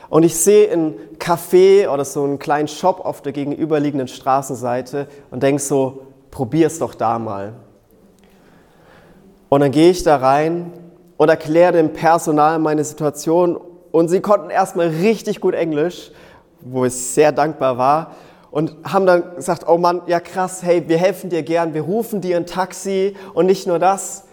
Und 0.09 0.23
ich 0.23 0.37
sehe 0.37 0.71
ein 0.71 0.95
Café 1.19 1.89
oder 1.89 2.05
so 2.05 2.23
einen 2.23 2.39
kleinen 2.39 2.69
Shop 2.69 3.01
auf 3.03 3.21
der 3.21 3.33
gegenüberliegenden 3.33 4.07
Straßenseite 4.07 5.07
und 5.31 5.43
denke 5.43 5.61
so, 5.61 6.07
probier's 6.31 6.79
doch 6.79 6.95
da 6.95 7.19
mal. 7.19 7.53
Und 9.49 9.61
dann 9.61 9.71
gehe 9.71 9.91
ich 9.91 10.03
da 10.03 10.17
rein 10.17 10.71
und 11.17 11.29
erkläre 11.29 11.73
dem 11.73 11.91
Personal 11.91 12.59
meine 12.59 12.83
Situation. 12.83 13.59
Und 13.91 14.09
sie 14.09 14.21
konnten 14.21 14.49
erstmal 14.49 14.87
richtig 14.87 15.41
gut 15.41 15.53
Englisch, 15.53 16.11
wo 16.61 16.85
ich 16.85 16.93
sehr 16.93 17.31
dankbar 17.33 17.77
war. 17.77 18.11
Und 18.51 18.75
haben 18.83 19.05
dann 19.05 19.35
gesagt, 19.35 19.67
oh 19.67 19.77
Mann, 19.77 20.01
ja 20.07 20.21
krass, 20.21 20.63
hey, 20.63 20.87
wir 20.87 20.97
helfen 20.97 21.29
dir 21.29 21.43
gern, 21.43 21.73
wir 21.73 21.81
rufen 21.81 22.21
dir 22.21 22.37
ein 22.37 22.45
Taxi. 22.45 23.15
Und 23.33 23.47
nicht 23.47 23.67
nur 23.67 23.79
das, 23.79 24.26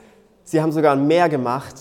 sie 0.45 0.63
haben 0.63 0.73
sogar 0.73 0.97
mehr 0.97 1.29
gemacht. 1.29 1.75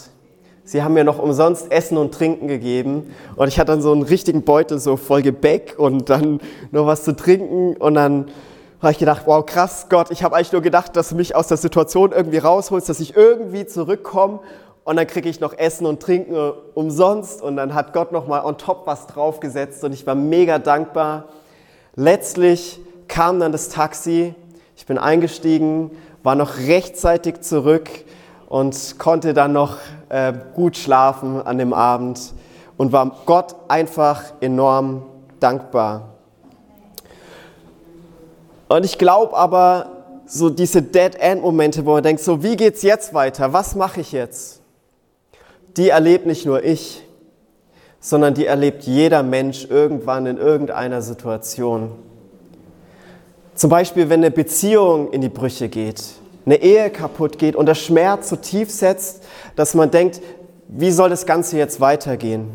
Sie 0.66 0.82
haben 0.82 0.94
mir 0.94 1.04
noch 1.04 1.20
umsonst 1.20 1.72
Essen 1.72 1.98
und 1.98 2.14
Trinken 2.14 2.48
gegeben. 2.48 3.14
Und 3.36 3.50
ich 3.50 3.60
hatte 3.60 3.72
dann 3.72 3.82
so 3.82 3.92
einen 3.92 4.04
richtigen 4.04 4.44
Beutel, 4.44 4.80
so 4.80 4.96
voll 4.96 5.22
Gebäck 5.22 5.76
und 5.78 6.10
dann 6.10 6.40
noch 6.72 6.88
was 6.88 7.04
zu 7.04 7.16
trinken. 7.16 7.76
Und 7.76 7.96
dann 7.96 8.28
habe 8.82 8.92
ich 8.92 8.98
gedacht, 8.98 9.24
wow, 9.26 9.46
krass, 9.46 9.88
Gott, 9.90 10.10
ich 10.12 10.24
habe 10.24 10.36
eigentlich 10.36 10.52
nur 10.52 10.62
gedacht, 10.62 10.96
dass 10.96 11.10
du 11.10 11.16
mich 11.16 11.36
aus 11.36 11.48
der 11.48 11.58
Situation 11.58 12.12
irgendwie 12.12 12.38
rausholst, 12.38 12.90
dass 12.90 13.00
ich 13.00 13.16
irgendwie 13.16 13.66
zurückkomme 13.66 14.40
und 14.84 14.98
dann 14.98 15.08
kriege 15.08 15.30
ich 15.30 15.40
noch 15.40 15.58
Essen 15.58 15.86
und 15.86 16.02
Trinken 16.02 16.36
umsonst 16.74 17.42
und 17.42 17.56
dann 17.56 17.74
hat 17.74 17.94
Gott 17.94 18.12
noch 18.12 18.28
mal 18.28 18.44
on 18.44 18.58
top 18.58 18.86
was 18.86 19.08
draufgesetzt 19.08 19.84
und 19.84 19.94
ich 19.94 20.06
war 20.06 20.16
mega 20.16 20.60
dankbar. 20.60 21.30
Letztlich 21.96 22.80
kam 23.08 23.40
dann 23.40 23.52
das 23.52 23.70
Taxi, 23.70 24.36
ich 24.76 24.86
bin 24.86 24.98
eingestiegen, 24.98 25.92
war 26.24 26.36
noch 26.36 26.58
rechtzeitig 26.58 27.42
zurück 27.42 27.90
und 28.48 29.00
konnte 29.00 29.34
dann 29.34 29.54
noch 29.54 29.78
äh, 30.10 30.34
gut 30.54 30.78
schlafen 30.78 31.42
an 31.42 31.58
dem 31.58 31.74
Abend 31.74 32.34
und 32.78 32.92
war 32.92 33.16
Gott 33.26 33.56
einfach 33.68 34.24
enorm 34.42 35.04
dankbar. 35.40 36.10
Und 38.68 38.86
ich 38.86 38.98
glaube 38.98 39.36
aber, 39.36 39.88
so 40.26 40.50
diese 40.50 40.82
Dead-End-Momente, 40.82 41.86
wo 41.86 41.92
man 41.94 42.04
denkt, 42.04 42.22
so 42.22 42.42
wie 42.42 42.56
geht's 42.56 42.82
jetzt 42.82 43.14
weiter? 43.14 43.54
Was 43.54 43.76
mache 43.76 44.02
ich 44.02 44.12
jetzt? 44.12 44.62
Die 45.78 45.90
erlebt 45.90 46.26
nicht 46.26 46.46
nur 46.46 46.64
ich, 46.64 47.04
sondern 48.00 48.34
die 48.34 48.46
erlebt 48.46 48.84
jeder 48.84 49.24
Mensch 49.24 49.66
irgendwann 49.70 50.26
in 50.26 50.38
irgendeiner 50.38 51.02
Situation. 51.02 51.92
Zum 53.56 53.70
Beispiel, 53.70 54.10
wenn 54.10 54.22
eine 54.22 54.32
Beziehung 54.32 55.12
in 55.12 55.22
die 55.22 55.30
Brüche 55.30 55.70
geht, 55.70 56.04
eine 56.46 56.62
Ehe 56.62 56.90
kaputt 56.90 57.38
geht 57.38 57.56
und 57.56 57.66
der 57.66 57.76
Schmerz 57.76 58.30
so 58.30 58.36
tief 58.36 58.72
setzt, 58.72 59.24
dass 59.56 59.74
man 59.74 59.92
denkt, 59.92 60.22
wie 60.68 60.92
soll 60.92 61.10
das 61.10 61.26
Ganze 61.26 61.58
jetzt 61.58 61.80
weitergehen? 61.80 62.52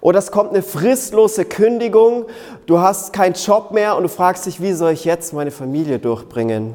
Oder 0.00 0.18
es 0.18 0.30
kommt 0.30 0.50
eine 0.50 0.62
fristlose 0.62 1.44
Kündigung, 1.44 2.24
du 2.66 2.80
hast 2.80 3.12
keinen 3.12 3.34
Job 3.34 3.70
mehr 3.72 3.96
und 3.96 4.04
du 4.04 4.08
fragst 4.08 4.46
dich, 4.46 4.60
wie 4.62 4.72
soll 4.72 4.92
ich 4.92 5.04
jetzt 5.04 5.32
meine 5.32 5.50
Familie 5.50 5.98
durchbringen? 5.98 6.74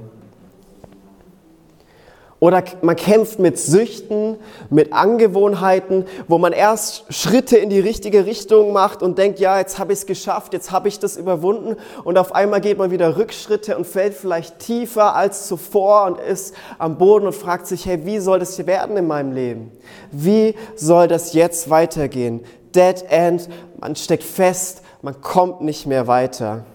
Oder 2.42 2.64
man 2.82 2.98
kämpft 2.98 3.40
mit 3.40 3.58
Süchten, 3.58 4.38
mit 4.70 4.92
Angewohnheiten, 4.92 6.06
wo 6.28 6.38
man 6.38 6.52
erst 6.52 7.06
Schritte 7.14 7.58
in 7.58 7.70
die 7.70 7.80
richtige 7.80 8.26
Richtung 8.26 8.74
macht 8.74 9.02
und 9.02 9.18
denkt, 9.18 9.40
ja, 9.40 9.58
jetzt 9.58 9.80
habe 9.80 9.94
ich 9.94 10.00
es 10.00 10.06
geschafft, 10.06 10.52
jetzt 10.52 10.70
habe 10.72 10.90
ich 10.90 11.00
das 11.00 11.16
überwunden 11.16 11.78
und 12.04 12.18
auf 12.18 12.36
einmal 12.36 12.60
geht 12.60 12.78
man 12.78 12.92
wieder 12.92 13.16
Rückschritte 13.16 13.78
und 13.78 13.88
fällt 13.88 14.14
vielleicht 14.14 14.60
tiefer 14.60 15.16
als 15.16 15.48
zuvor 15.48 16.06
und 16.06 16.20
ist 16.20 16.54
am 16.78 16.98
Boden 16.98 17.26
und 17.26 17.34
fragt 17.34 17.68
sich, 17.68 17.86
hey, 17.86 18.06
wie 18.06 18.20
soll 18.20 18.40
das 18.40 18.58
hier 18.58 18.68
werden 18.68 18.98
in 18.98 19.08
meinem 19.08 19.32
Leben? 19.32 19.72
Wie 20.12 20.56
soll 20.76 21.08
das 21.08 21.32
jetzt 21.34 21.70
weitergehen? 21.70 22.44
Dead 22.76 23.02
End, 23.08 23.48
man 23.80 23.96
steckt 23.96 24.24
fest, 24.24 24.82
man 25.02 25.22
kommt 25.22 25.62
nicht 25.62 25.86
mehr 25.86 26.08
weiter. 26.08 26.66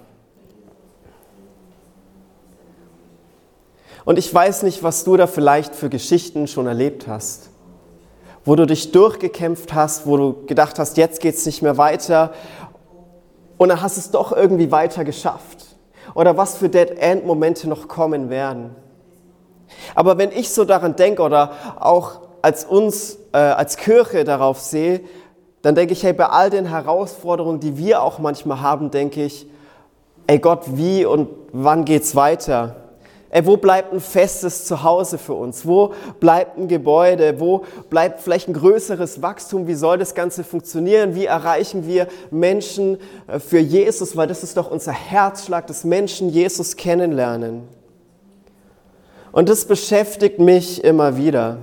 Und 4.04 4.18
ich 4.18 4.32
weiß 4.32 4.62
nicht, 4.62 4.82
was 4.82 5.04
du 5.04 5.16
da 5.16 5.26
vielleicht 5.26 5.74
für 5.74 5.88
Geschichten 5.88 6.46
schon 6.46 6.66
erlebt 6.66 7.06
hast, 7.06 7.50
wo 8.44 8.56
du 8.56 8.66
dich 8.66 8.92
durchgekämpft 8.92 9.74
hast, 9.74 10.06
wo 10.06 10.16
du 10.16 10.46
gedacht 10.46 10.78
hast, 10.78 10.96
jetzt 10.96 11.20
geht 11.20 11.34
es 11.34 11.46
nicht 11.46 11.62
mehr 11.62 11.76
weiter 11.76 12.32
und 13.58 13.68
dann 13.68 13.82
hast 13.82 13.98
es 13.98 14.10
doch 14.10 14.32
irgendwie 14.32 14.70
weiter 14.72 15.04
geschafft. 15.04 15.76
Oder 16.14 16.36
was 16.36 16.56
für 16.56 16.68
Dead 16.68 16.90
End 16.98 17.26
Momente 17.26 17.68
noch 17.68 17.86
kommen 17.86 18.30
werden. 18.30 18.74
Aber 19.94 20.18
wenn 20.18 20.32
ich 20.32 20.50
so 20.50 20.64
daran 20.64 20.96
denke 20.96 21.22
oder 21.22 21.52
auch 21.78 22.20
als 22.42 22.64
uns, 22.64 23.18
äh, 23.32 23.38
als 23.38 23.76
Kirche 23.76 24.24
darauf 24.24 24.58
sehe, 24.58 25.02
dann 25.62 25.74
denke 25.74 25.92
ich, 25.92 26.02
hey, 26.02 26.12
bei 26.12 26.26
all 26.26 26.50
den 26.50 26.66
Herausforderungen, 26.66 27.60
die 27.60 27.76
wir 27.76 28.02
auch 28.02 28.18
manchmal 28.18 28.60
haben, 28.62 28.90
denke 28.90 29.22
ich, 29.22 29.46
ey 30.26 30.38
Gott, 30.38 30.62
wie 30.76 31.04
und 31.04 31.28
wann 31.52 31.84
geht's 31.84 32.16
weiter? 32.16 32.76
Ey, 33.32 33.46
wo 33.46 33.56
bleibt 33.56 33.92
ein 33.92 34.00
festes 34.00 34.64
Zuhause 34.64 35.16
für 35.16 35.34
uns? 35.34 35.64
Wo 35.64 35.94
bleibt 36.18 36.58
ein 36.58 36.66
Gebäude? 36.66 37.38
Wo 37.38 37.64
bleibt 37.88 38.20
vielleicht 38.20 38.48
ein 38.48 38.54
größeres 38.54 39.22
Wachstum? 39.22 39.68
Wie 39.68 39.74
soll 39.74 39.98
das 39.98 40.16
Ganze 40.16 40.42
funktionieren? 40.42 41.14
Wie 41.14 41.26
erreichen 41.26 41.86
wir 41.86 42.08
Menschen 42.32 42.98
äh, 43.28 43.38
für 43.38 43.60
Jesus? 43.60 44.16
Weil 44.16 44.26
das 44.26 44.42
ist 44.42 44.56
doch 44.56 44.68
unser 44.68 44.92
Herzschlag, 44.92 45.68
dass 45.68 45.84
Menschen 45.84 46.28
Jesus 46.28 46.76
kennenlernen. 46.76 47.68
Und 49.30 49.48
das 49.48 49.64
beschäftigt 49.64 50.40
mich 50.40 50.82
immer 50.82 51.16
wieder. 51.16 51.58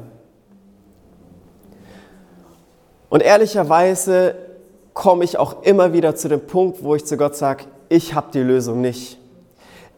Und 3.10 3.22
ehrlicherweise 3.22 4.36
komme 4.94 5.26
ich 5.26 5.38
auch 5.38 5.64
immer 5.64 5.92
wieder 5.92 6.16
zu 6.16 6.30
dem 6.30 6.42
Punkt, 6.42 6.82
wo 6.82 6.96
ich 6.96 7.06
zu 7.06 7.18
Gott 7.18 7.36
sage, 7.36 7.66
ich 7.90 8.14
habe 8.14 8.28
die 8.34 8.40
Lösung 8.40 8.80
nicht. 8.80 9.18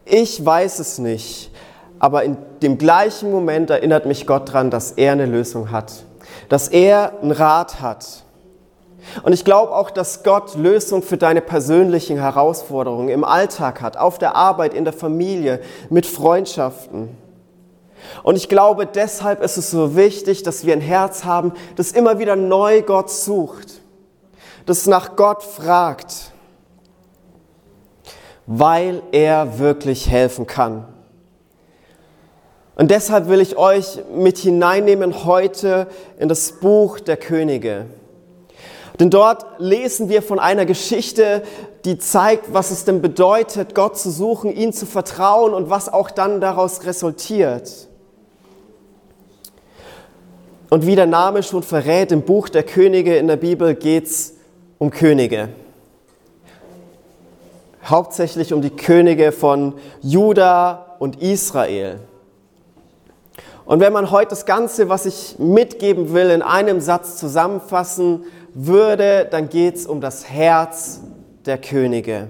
Ich 0.04 0.44
weiß 0.44 0.80
es 0.80 0.98
nicht, 0.98 1.49
aber 2.00 2.24
in 2.24 2.38
dem 2.62 2.78
gleichen 2.78 3.30
Moment 3.30 3.70
erinnert 3.70 4.06
mich 4.06 4.26
Gott 4.26 4.48
daran, 4.48 4.70
dass 4.70 4.92
er 4.92 5.12
eine 5.12 5.26
Lösung 5.26 5.70
hat, 5.70 5.92
dass 6.48 6.66
er 6.66 7.12
einen 7.22 7.30
Rat 7.30 7.80
hat. 7.80 8.24
Und 9.22 9.32
ich 9.32 9.44
glaube 9.44 9.74
auch, 9.74 9.90
dass 9.90 10.22
Gott 10.22 10.56
Lösung 10.56 11.02
für 11.02 11.16
deine 11.16 11.42
persönlichen 11.42 12.18
Herausforderungen 12.18 13.10
im 13.10 13.22
Alltag 13.22 13.82
hat, 13.82 13.96
auf 13.96 14.18
der 14.18 14.34
Arbeit, 14.34 14.74
in 14.74 14.84
der 14.84 14.92
Familie, 14.92 15.60
mit 15.90 16.06
Freundschaften. 16.06 17.16
Und 18.22 18.36
ich 18.36 18.48
glaube, 18.48 18.86
deshalb 18.86 19.42
ist 19.42 19.58
es 19.58 19.70
so 19.70 19.94
wichtig, 19.94 20.42
dass 20.42 20.64
wir 20.64 20.72
ein 20.72 20.80
Herz 20.80 21.24
haben, 21.24 21.52
das 21.76 21.92
immer 21.92 22.18
wieder 22.18 22.34
neu 22.34 22.80
Gott 22.82 23.10
sucht, 23.10 23.80
das 24.64 24.86
nach 24.86 25.16
Gott 25.16 25.42
fragt, 25.42 26.32
weil 28.46 29.02
er 29.12 29.58
wirklich 29.58 30.08
helfen 30.08 30.46
kann. 30.46 30.86
Und 32.80 32.90
deshalb 32.90 33.28
will 33.28 33.42
ich 33.42 33.58
euch 33.58 33.98
mit 34.10 34.38
hineinnehmen 34.38 35.26
heute 35.26 35.86
in 36.18 36.30
das 36.30 36.52
Buch 36.52 36.98
der 36.98 37.18
Könige. 37.18 37.84
Denn 38.98 39.10
dort 39.10 39.44
lesen 39.58 40.08
wir 40.08 40.22
von 40.22 40.38
einer 40.38 40.64
Geschichte, 40.64 41.42
die 41.84 41.98
zeigt, 41.98 42.54
was 42.54 42.70
es 42.70 42.86
denn 42.86 43.02
bedeutet, 43.02 43.74
Gott 43.74 43.98
zu 43.98 44.10
suchen, 44.10 44.50
ihn 44.50 44.72
zu 44.72 44.86
vertrauen 44.86 45.52
und 45.52 45.68
was 45.68 45.92
auch 45.92 46.10
dann 46.10 46.40
daraus 46.40 46.86
resultiert. 46.86 47.70
Und 50.70 50.86
wie 50.86 50.96
der 50.96 51.04
Name 51.04 51.42
schon 51.42 51.62
verrät, 51.62 52.12
im 52.12 52.22
Buch 52.22 52.48
der 52.48 52.62
Könige 52.62 53.14
in 53.18 53.26
der 53.26 53.36
Bibel 53.36 53.74
geht 53.74 54.06
es 54.06 54.32
um 54.78 54.88
Könige. 54.88 55.50
Hauptsächlich 57.84 58.54
um 58.54 58.62
die 58.62 58.70
Könige 58.70 59.32
von 59.32 59.74
Juda 60.00 60.96
und 60.98 61.20
Israel. 61.20 62.00
Und 63.70 63.78
wenn 63.78 63.92
man 63.92 64.10
heute 64.10 64.30
das 64.30 64.46
Ganze, 64.46 64.88
was 64.88 65.06
ich 65.06 65.38
mitgeben 65.38 66.12
will, 66.12 66.30
in 66.30 66.42
einem 66.42 66.80
Satz 66.80 67.18
zusammenfassen 67.18 68.24
würde, 68.52 69.28
dann 69.30 69.48
geht 69.48 69.76
es 69.76 69.86
um 69.86 70.00
das 70.00 70.28
Herz 70.28 71.02
der 71.46 71.56
Könige. 71.56 72.26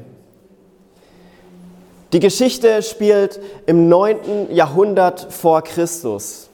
Die 2.12 2.20
Geschichte 2.20 2.82
spielt 2.82 3.40
im 3.64 3.88
9. 3.88 4.50
Jahrhundert 4.50 5.28
vor 5.32 5.62
Christus. 5.62 6.50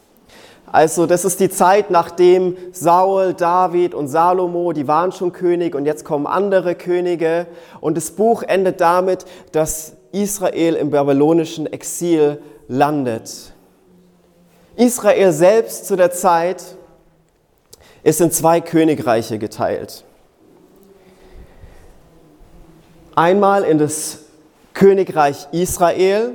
Also 0.71 1.07
das 1.07 1.25
ist 1.25 1.41
die 1.41 1.51
Zeit, 1.51 1.91
nachdem 1.91 2.57
Saul, 2.71 3.35
David 3.35 3.93
und 3.93 4.07
Salomo, 4.07 4.73
die 4.73 4.87
waren 4.87 5.11
schon 5.11 5.33
König 5.33 5.75
und 5.75 5.85
jetzt 5.85 6.05
kommen 6.05 6.29
andere 6.29 6.77
Könige. 6.77 7.49
Und 7.81 7.97
das 7.97 8.13
Buch 8.13 8.45
endet 8.45 8.81
damit, 8.81 9.25
dass 9.51 9.95
Israel 10.13 10.75
im 10.75 10.91
babylonischen 10.91 11.67
Exil 11.67 12.41
landet. 12.69 13.56
Israel 14.77 15.33
selbst 15.33 15.87
zu 15.87 15.97
der 15.97 16.11
Zeit 16.11 16.63
ist 18.03 18.21
in 18.21 18.31
zwei 18.31 18.61
Königreiche 18.61 19.39
geteilt. 19.39 20.05
Einmal 23.15 23.65
in 23.65 23.79
das 23.79 24.19
Königreich 24.75 25.49
Israel 25.53 26.33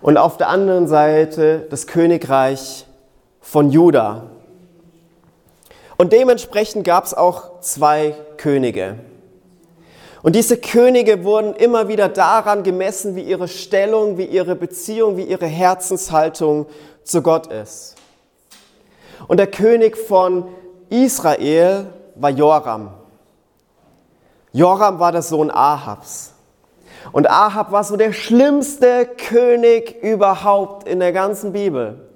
und 0.00 0.16
auf 0.16 0.36
der 0.36 0.48
anderen 0.48 0.88
Seite 0.88 1.66
das 1.70 1.86
Königreich 1.86 2.86
von 3.40 3.70
Juda. 3.70 4.30
Und 5.96 6.12
dementsprechend 6.12 6.84
gab 6.84 7.04
es 7.04 7.14
auch 7.14 7.60
zwei 7.60 8.16
Könige. 8.36 8.96
Und 10.22 10.36
diese 10.36 10.56
Könige 10.56 11.24
wurden 11.24 11.54
immer 11.54 11.88
wieder 11.88 12.08
daran 12.08 12.62
gemessen, 12.62 13.16
wie 13.16 13.22
ihre 13.22 13.48
Stellung, 13.48 14.18
wie 14.18 14.24
ihre 14.24 14.54
Beziehung, 14.54 15.16
wie 15.16 15.24
ihre 15.24 15.46
Herzenshaltung 15.46 16.66
zu 17.02 17.22
Gott 17.22 17.48
ist. 17.48 17.96
Und 19.26 19.38
der 19.38 19.48
König 19.48 19.96
von 19.96 20.46
Israel 20.90 21.86
war 22.14 22.30
Joram. 22.30 22.92
Joram 24.52 25.00
war 25.00 25.10
der 25.10 25.22
Sohn 25.22 25.50
Ahabs. 25.50 26.34
Und 27.10 27.28
Ahab 27.28 27.72
war 27.72 27.82
so 27.82 27.96
der 27.96 28.12
schlimmste 28.12 29.06
König 29.06 30.02
überhaupt 30.02 30.86
in 30.86 31.00
der 31.00 31.12
ganzen 31.12 31.52
Bibel 31.52 32.08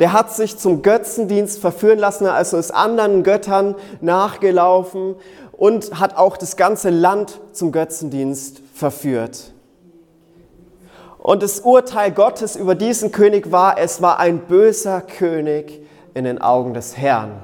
der 0.00 0.12
hat 0.12 0.32
sich 0.32 0.56
zum 0.58 0.82
Götzendienst 0.82 1.60
verführen 1.60 1.98
lassen, 1.98 2.26
also 2.26 2.56
ist 2.56 2.70
anderen 2.70 3.22
Göttern 3.22 3.74
nachgelaufen 4.00 5.16
und 5.58 5.98
hat 5.98 6.16
auch 6.16 6.36
das 6.36 6.56
ganze 6.56 6.88
Land 6.88 7.40
zum 7.52 7.72
Götzendienst 7.72 8.62
verführt. 8.72 9.52
Und 11.18 11.42
das 11.42 11.60
Urteil 11.60 12.12
Gottes 12.12 12.54
über 12.54 12.76
diesen 12.76 13.10
König 13.10 13.50
war, 13.50 13.76
es 13.76 14.00
war 14.00 14.20
ein 14.20 14.38
böser 14.46 15.00
König 15.00 15.82
in 16.14 16.24
den 16.24 16.40
Augen 16.40 16.74
des 16.74 16.96
Herrn. 16.96 17.42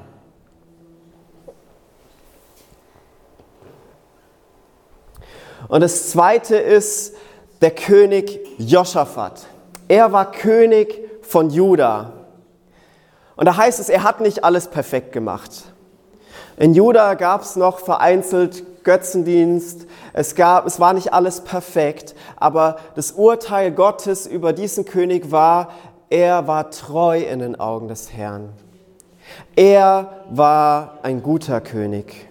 Und 5.66 5.80
das 5.80 6.10
zweite 6.10 6.56
ist 6.56 7.16
der 7.62 7.72
König 7.72 8.38
Josaphat. 8.58 9.46
Er 9.88 10.12
war 10.12 10.30
König 10.30 11.00
von 11.22 11.50
Juda. 11.50 12.12
Und 13.34 13.46
da 13.46 13.56
heißt 13.56 13.80
es, 13.80 13.88
er 13.88 14.04
hat 14.04 14.20
nicht 14.20 14.44
alles 14.44 14.68
perfekt 14.68 15.10
gemacht. 15.10 15.73
In 16.56 16.74
Juda 16.74 17.14
gab 17.14 17.42
es 17.42 17.56
noch 17.56 17.80
vereinzelt 17.80 18.84
Götzendienst, 18.84 19.86
es, 20.12 20.34
gab, 20.34 20.66
es 20.66 20.78
war 20.78 20.92
nicht 20.92 21.12
alles 21.12 21.40
perfekt, 21.40 22.14
aber 22.36 22.76
das 22.94 23.12
Urteil 23.12 23.72
Gottes 23.72 24.26
über 24.26 24.52
diesen 24.52 24.84
König 24.84 25.32
war, 25.32 25.70
er 26.10 26.46
war 26.46 26.70
treu 26.70 27.18
in 27.18 27.40
den 27.40 27.58
Augen 27.58 27.88
des 27.88 28.12
Herrn. 28.12 28.50
Er 29.56 30.24
war 30.30 30.98
ein 31.02 31.22
guter 31.22 31.60
König. 31.60 32.28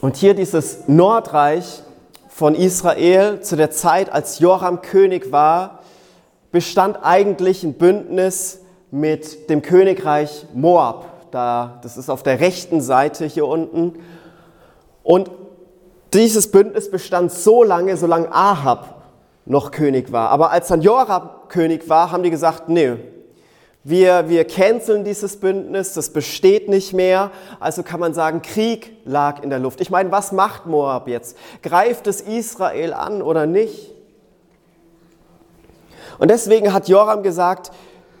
Und 0.00 0.16
hier 0.16 0.34
dieses 0.34 0.86
Nordreich 0.86 1.82
von 2.28 2.54
Israel 2.54 3.40
zu 3.40 3.56
der 3.56 3.72
Zeit, 3.72 4.12
als 4.12 4.38
Joram 4.38 4.80
König 4.80 5.32
war, 5.32 5.77
bestand 6.50 6.98
eigentlich 7.02 7.62
ein 7.62 7.74
Bündnis 7.74 8.60
mit 8.90 9.50
dem 9.50 9.62
Königreich 9.62 10.46
Moab. 10.54 11.04
Da, 11.30 11.78
das 11.82 11.96
ist 11.96 12.08
auf 12.08 12.22
der 12.22 12.40
rechten 12.40 12.80
Seite 12.80 13.26
hier 13.26 13.46
unten. 13.46 14.00
Und 15.02 15.30
dieses 16.14 16.50
Bündnis 16.50 16.90
bestand 16.90 17.32
so 17.32 17.62
lange, 17.62 17.96
solange 17.96 18.32
Ahab 18.32 19.02
noch 19.44 19.70
König 19.70 20.12
war. 20.12 20.30
Aber 20.30 20.50
als 20.50 20.68
dann 20.68 20.80
Joram 20.80 21.30
König 21.48 21.88
war, 21.88 22.12
haben 22.12 22.22
die 22.22 22.30
gesagt, 22.30 22.68
nee, 22.68 22.96
wir, 23.84 24.28
wir 24.28 24.44
canceln 24.44 25.04
dieses 25.04 25.38
Bündnis, 25.38 25.94
das 25.94 26.10
besteht 26.10 26.68
nicht 26.68 26.92
mehr. 26.92 27.30
Also 27.60 27.82
kann 27.82 28.00
man 28.00 28.12
sagen, 28.12 28.42
Krieg 28.42 28.92
lag 29.04 29.42
in 29.42 29.50
der 29.50 29.58
Luft. 29.58 29.80
Ich 29.80 29.90
meine, 29.90 30.10
was 30.10 30.32
macht 30.32 30.66
Moab 30.66 31.08
jetzt? 31.08 31.36
Greift 31.62 32.06
es 32.06 32.20
Israel 32.20 32.92
an 32.92 33.22
oder 33.22 33.46
nicht? 33.46 33.94
Und 36.18 36.30
deswegen 36.30 36.72
hat 36.72 36.88
Joram 36.88 37.22
gesagt, 37.22 37.70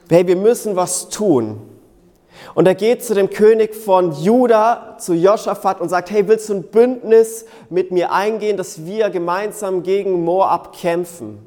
hey, 0.08 0.26
wir 0.26 0.36
müssen 0.36 0.76
was 0.76 1.08
tun. 1.08 1.60
Und 2.54 2.66
er 2.66 2.74
geht 2.74 3.04
zu 3.04 3.14
dem 3.14 3.30
König 3.30 3.74
von 3.74 4.12
Juda, 4.12 4.96
zu 4.98 5.14
Joschafat 5.14 5.80
und 5.80 5.88
sagt, 5.88 6.10
hey, 6.10 6.26
willst 6.28 6.48
du 6.48 6.54
ein 6.54 6.62
Bündnis 6.62 7.44
mit 7.68 7.90
mir 7.90 8.12
eingehen, 8.12 8.56
dass 8.56 8.84
wir 8.84 9.10
gemeinsam 9.10 9.82
gegen 9.82 10.24
Moab 10.24 10.72
kämpfen? 10.72 11.44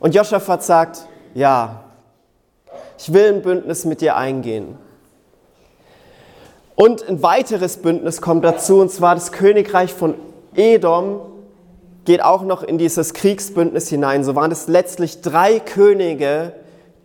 Und 0.00 0.14
Joschafat 0.14 0.62
sagt, 0.62 1.06
ja, 1.34 1.84
ich 2.96 3.12
will 3.12 3.34
ein 3.34 3.42
Bündnis 3.42 3.84
mit 3.84 4.00
dir 4.00 4.16
eingehen. 4.16 4.76
Und 6.74 7.08
ein 7.08 7.22
weiteres 7.22 7.78
Bündnis 7.78 8.20
kommt 8.20 8.44
dazu, 8.44 8.80
und 8.80 8.90
zwar 8.90 9.14
das 9.14 9.32
Königreich 9.32 9.92
von 9.92 10.14
Edom 10.54 11.20
geht 12.08 12.24
auch 12.24 12.40
noch 12.40 12.62
in 12.62 12.78
dieses 12.78 13.12
Kriegsbündnis 13.12 13.90
hinein. 13.90 14.24
So 14.24 14.34
waren 14.34 14.50
es 14.50 14.66
letztlich 14.66 15.20
drei 15.20 15.60
Könige, 15.60 16.54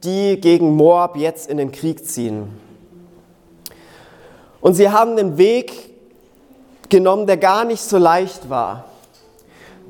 die 0.06 0.40
gegen 0.40 0.78
Moab 0.78 1.18
jetzt 1.18 1.50
in 1.50 1.58
den 1.58 1.74
Krieg 1.74 2.08
ziehen. 2.08 2.48
Und 4.62 4.76
sie 4.76 4.92
haben 4.92 5.18
den 5.18 5.38
Weg 5.38 5.74
genommen, 6.88 7.28
der 7.28 7.36
gar 7.36 7.66
nicht 7.66 7.82
so 7.82 7.98
leicht 7.98 8.50
war. 8.50 8.86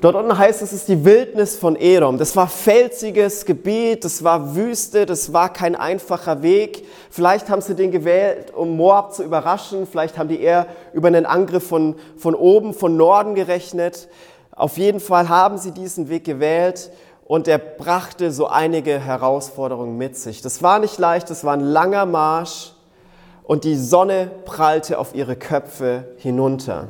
Dort 0.00 0.16
unten 0.16 0.36
heißt 0.36 0.62
es, 0.62 0.72
es 0.72 0.80
ist 0.80 0.88
die 0.88 1.04
Wildnis 1.04 1.56
von 1.56 1.76
Edom. 1.76 2.18
Das 2.18 2.34
war 2.34 2.48
felsiges 2.48 3.46
Gebiet, 3.46 4.04
das 4.04 4.24
war 4.24 4.56
Wüste, 4.56 5.06
das 5.06 5.32
war 5.32 5.52
kein 5.52 5.76
einfacher 5.76 6.42
Weg. 6.42 6.84
Vielleicht 7.08 7.48
haben 7.50 7.62
sie 7.62 7.76
den 7.76 7.92
gewählt, 7.92 8.52
um 8.52 8.76
Moab 8.76 9.14
zu 9.14 9.22
überraschen. 9.22 9.86
Vielleicht 9.86 10.18
haben 10.18 10.28
die 10.28 10.40
eher 10.40 10.66
über 10.92 11.06
einen 11.06 11.24
Angriff 11.24 11.68
von, 11.68 11.94
von 12.16 12.34
oben, 12.34 12.74
von 12.74 12.96
Norden 12.96 13.36
gerechnet. 13.36 14.08
Auf 14.56 14.78
jeden 14.78 15.00
Fall 15.00 15.28
haben 15.28 15.58
sie 15.58 15.72
diesen 15.72 16.08
Weg 16.08 16.24
gewählt 16.24 16.90
und 17.26 17.48
er 17.48 17.58
brachte 17.58 18.30
so 18.30 18.46
einige 18.46 19.00
Herausforderungen 19.00 19.96
mit 19.96 20.16
sich. 20.16 20.42
Das 20.42 20.62
war 20.62 20.78
nicht 20.78 20.98
leicht, 20.98 21.30
das 21.30 21.44
war 21.44 21.54
ein 21.54 21.60
langer 21.60 22.06
Marsch 22.06 22.72
und 23.42 23.64
die 23.64 23.76
Sonne 23.76 24.30
prallte 24.44 24.98
auf 24.98 25.14
ihre 25.14 25.36
Köpfe 25.36 26.04
hinunter. 26.18 26.88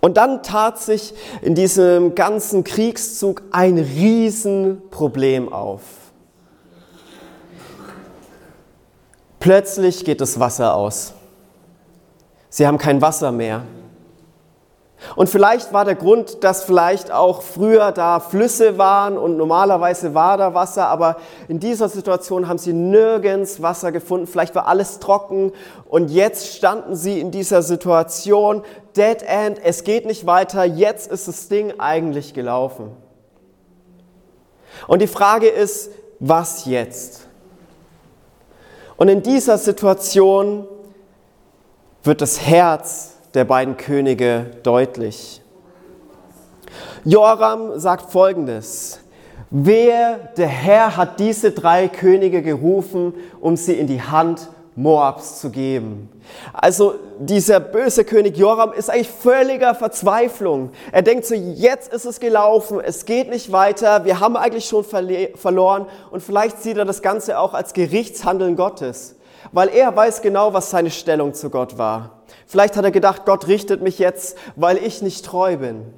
Und 0.00 0.16
dann 0.16 0.42
tat 0.42 0.78
sich 0.78 1.14
in 1.42 1.54
diesem 1.54 2.14
ganzen 2.14 2.64
Kriegszug 2.64 3.42
ein 3.50 3.78
Riesenproblem 3.78 5.52
auf. 5.52 5.82
Plötzlich 9.40 10.04
geht 10.04 10.20
das 10.20 10.38
Wasser 10.38 10.74
aus. 10.74 11.12
Sie 12.48 12.66
haben 12.66 12.78
kein 12.78 13.02
Wasser 13.02 13.32
mehr. 13.32 13.62
Und 15.14 15.28
vielleicht 15.28 15.72
war 15.72 15.84
der 15.84 15.94
Grund, 15.94 16.42
dass 16.42 16.64
vielleicht 16.64 17.10
auch 17.10 17.42
früher 17.42 17.92
da 17.92 18.18
Flüsse 18.18 18.78
waren 18.78 19.18
und 19.18 19.36
normalerweise 19.36 20.14
war 20.14 20.36
da 20.38 20.54
Wasser, 20.54 20.88
aber 20.88 21.16
in 21.48 21.60
dieser 21.60 21.88
Situation 21.88 22.48
haben 22.48 22.58
sie 22.58 22.72
nirgends 22.72 23.60
Wasser 23.60 23.92
gefunden. 23.92 24.26
Vielleicht 24.26 24.54
war 24.54 24.66
alles 24.66 24.98
trocken 24.98 25.52
und 25.86 26.10
jetzt 26.10 26.54
standen 26.54 26.96
sie 26.96 27.20
in 27.20 27.30
dieser 27.30 27.62
Situation, 27.62 28.62
Dead 28.96 29.22
End, 29.22 29.60
es 29.62 29.84
geht 29.84 30.06
nicht 30.06 30.26
weiter, 30.26 30.64
jetzt 30.64 31.10
ist 31.12 31.28
das 31.28 31.48
Ding 31.48 31.74
eigentlich 31.78 32.32
gelaufen. 32.32 32.90
Und 34.86 35.02
die 35.02 35.06
Frage 35.06 35.48
ist, 35.48 35.90
was 36.20 36.64
jetzt? 36.64 37.26
Und 38.96 39.08
in 39.08 39.22
dieser 39.22 39.58
Situation 39.58 40.66
wird 42.02 42.22
das 42.22 42.40
Herz 42.40 43.15
der 43.36 43.44
beiden 43.44 43.76
Könige 43.76 44.46
deutlich. 44.62 45.42
Joram 47.04 47.78
sagt 47.78 48.10
folgendes, 48.10 49.00
wer 49.50 50.18
der 50.36 50.48
Herr 50.48 50.96
hat 50.96 51.20
diese 51.20 51.52
drei 51.52 51.86
Könige 51.88 52.42
gerufen, 52.42 53.12
um 53.40 53.56
sie 53.56 53.74
in 53.74 53.86
die 53.86 54.00
Hand 54.02 54.48
Moabs 54.74 55.40
zu 55.40 55.50
geben. 55.50 56.08
Also 56.52 56.94
dieser 57.18 57.60
böse 57.60 58.04
König 58.04 58.36
Joram 58.36 58.72
ist 58.72 58.90
eigentlich 58.90 59.10
völliger 59.10 59.74
Verzweiflung. 59.74 60.70
Er 60.92 61.02
denkt 61.02 61.24
so, 61.26 61.34
jetzt 61.34 61.92
ist 61.92 62.04
es 62.04 62.20
gelaufen, 62.20 62.80
es 62.80 63.04
geht 63.04 63.30
nicht 63.30 63.52
weiter, 63.52 64.04
wir 64.04 64.20
haben 64.20 64.36
eigentlich 64.36 64.66
schon 64.66 64.84
verloren 64.84 65.86
und 66.10 66.22
vielleicht 66.22 66.62
sieht 66.62 66.76
er 66.76 66.84
das 66.84 67.02
Ganze 67.02 67.38
auch 67.38 67.54
als 67.54 67.72
Gerichtshandeln 67.74 68.56
Gottes, 68.56 69.15
weil 69.52 69.68
er 69.68 69.94
weiß 69.94 70.22
genau, 70.22 70.52
was 70.52 70.70
seine 70.70 70.90
Stellung 70.90 71.34
zu 71.34 71.50
Gott 71.50 71.78
war. 71.78 72.22
Vielleicht 72.46 72.76
hat 72.76 72.84
er 72.84 72.90
gedacht, 72.90 73.24
Gott 73.26 73.48
richtet 73.48 73.82
mich 73.82 73.98
jetzt, 73.98 74.36
weil 74.54 74.78
ich 74.78 75.02
nicht 75.02 75.24
treu 75.24 75.56
bin. 75.56 75.92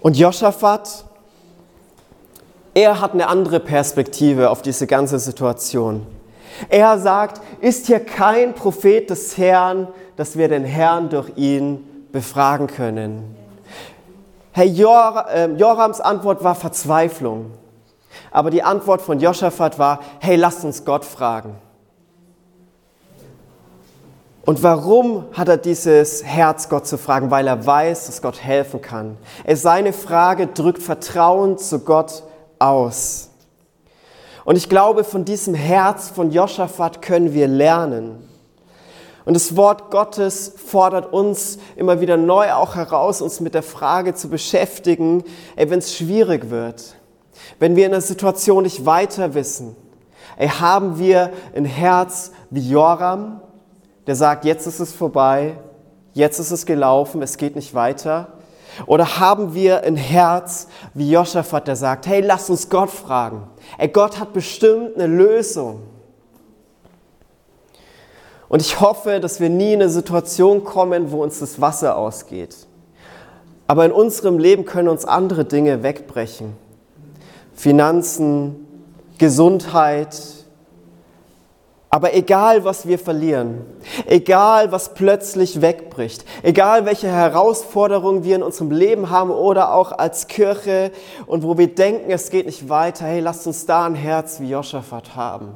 Und 0.00 0.16
Josaphat, 0.16 1.04
er 2.72 3.00
hat 3.00 3.12
eine 3.12 3.28
andere 3.28 3.60
Perspektive 3.60 4.50
auf 4.50 4.62
diese 4.62 4.86
ganze 4.86 5.18
Situation. 5.18 6.06
Er 6.68 6.98
sagt, 6.98 7.40
ist 7.60 7.86
hier 7.86 8.00
kein 8.00 8.54
Prophet 8.54 9.10
des 9.10 9.36
Herrn, 9.36 9.88
dass 10.16 10.36
wir 10.36 10.48
den 10.48 10.64
Herrn 10.64 11.08
durch 11.08 11.30
ihn 11.36 12.06
befragen 12.12 12.66
können. 12.66 13.36
Herr 14.52 14.64
Jor, 14.64 15.26
äh, 15.32 15.46
Jorams 15.52 16.00
Antwort 16.00 16.42
war 16.42 16.54
Verzweiflung. 16.54 17.52
Aber 18.30 18.50
die 18.50 18.62
Antwort 18.62 19.02
von 19.02 19.20
Josaphat 19.20 19.78
war, 19.78 20.00
hey, 20.20 20.36
lasst 20.36 20.64
uns 20.64 20.84
Gott 20.84 21.04
fragen. 21.04 21.56
Und 24.44 24.62
warum 24.62 25.26
hat 25.32 25.48
er 25.48 25.58
dieses 25.58 26.24
Herz, 26.24 26.68
Gott 26.68 26.86
zu 26.86 26.98
fragen? 26.98 27.30
Weil 27.30 27.46
er 27.46 27.66
weiß, 27.66 28.06
dass 28.06 28.22
Gott 28.22 28.42
helfen 28.42 28.80
kann. 28.80 29.16
Seine 29.52 29.92
Frage 29.92 30.46
drückt 30.46 30.82
Vertrauen 30.82 31.58
zu 31.58 31.80
Gott 31.80 32.22
aus. 32.58 33.30
Und 34.44 34.56
ich 34.56 34.68
glaube, 34.68 35.04
von 35.04 35.24
diesem 35.24 35.54
Herz 35.54 36.08
von 36.08 36.30
Josaphat 36.30 37.02
können 37.02 37.34
wir 37.34 37.46
lernen. 37.46 38.26
Und 39.24 39.34
das 39.34 39.54
Wort 39.54 39.90
Gottes 39.90 40.54
fordert 40.56 41.12
uns 41.12 41.58
immer 41.76 42.00
wieder 42.00 42.16
neu 42.16 42.52
auch 42.52 42.74
heraus, 42.74 43.20
uns 43.20 43.40
mit 43.40 43.54
der 43.54 43.62
Frage 43.62 44.14
zu 44.14 44.28
beschäftigen, 44.28 45.22
wenn 45.54 45.78
es 45.78 45.94
schwierig 45.94 46.50
wird, 46.50 46.96
wenn 47.58 47.76
wir 47.76 47.86
in 47.86 47.92
einer 47.92 48.00
Situation 48.00 48.62
nicht 48.62 48.86
weiter 48.86 49.34
wissen, 49.34 49.76
ey, 50.36 50.48
haben 50.48 50.98
wir 50.98 51.30
ein 51.54 51.64
Herz 51.64 52.32
wie 52.50 52.68
Joram, 52.68 53.40
der 54.06 54.16
sagt, 54.16 54.44
jetzt 54.44 54.66
ist 54.66 54.80
es 54.80 54.92
vorbei, 54.92 55.56
jetzt 56.14 56.38
ist 56.38 56.50
es 56.50 56.66
gelaufen, 56.66 57.22
es 57.22 57.36
geht 57.36 57.56
nicht 57.56 57.74
weiter? 57.74 58.28
Oder 58.86 59.18
haben 59.18 59.54
wir 59.54 59.82
ein 59.82 59.96
Herz 59.96 60.68
wie 60.94 61.10
Joschafat, 61.10 61.68
der 61.68 61.76
sagt, 61.76 62.06
hey, 62.06 62.20
lass 62.20 62.50
uns 62.50 62.68
Gott 62.68 62.90
fragen. 62.90 63.48
Ey, 63.78 63.88
Gott 63.88 64.18
hat 64.18 64.32
bestimmt 64.32 64.96
eine 64.96 65.06
Lösung. 65.06 65.82
Und 68.48 68.62
ich 68.62 68.80
hoffe, 68.80 69.20
dass 69.20 69.38
wir 69.38 69.48
nie 69.48 69.74
in 69.74 69.82
eine 69.82 69.90
Situation 69.90 70.64
kommen, 70.64 71.12
wo 71.12 71.22
uns 71.22 71.38
das 71.38 71.60
Wasser 71.60 71.96
ausgeht. 71.96 72.56
Aber 73.66 73.84
in 73.84 73.92
unserem 73.92 74.38
Leben 74.38 74.64
können 74.64 74.88
uns 74.88 75.04
andere 75.04 75.44
Dinge 75.44 75.84
wegbrechen. 75.84 76.56
Finanzen, 77.60 78.66
Gesundheit, 79.18 80.16
aber 81.90 82.14
egal, 82.14 82.64
was 82.64 82.86
wir 82.88 82.98
verlieren, 82.98 83.66
egal, 84.06 84.72
was 84.72 84.94
plötzlich 84.94 85.60
wegbricht, 85.60 86.24
egal, 86.42 86.86
welche 86.86 87.08
Herausforderungen 87.08 88.24
wir 88.24 88.36
in 88.36 88.42
unserem 88.42 88.70
Leben 88.70 89.10
haben 89.10 89.28
oder 89.28 89.74
auch 89.74 89.92
als 89.92 90.26
Kirche 90.26 90.90
und 91.26 91.42
wo 91.42 91.58
wir 91.58 91.74
denken, 91.74 92.10
es 92.10 92.30
geht 92.30 92.46
nicht 92.46 92.70
weiter, 92.70 93.04
hey, 93.04 93.20
lasst 93.20 93.46
uns 93.46 93.66
da 93.66 93.84
ein 93.84 93.94
Herz 93.94 94.40
wie 94.40 94.48
Joschafat 94.48 95.14
haben. 95.14 95.50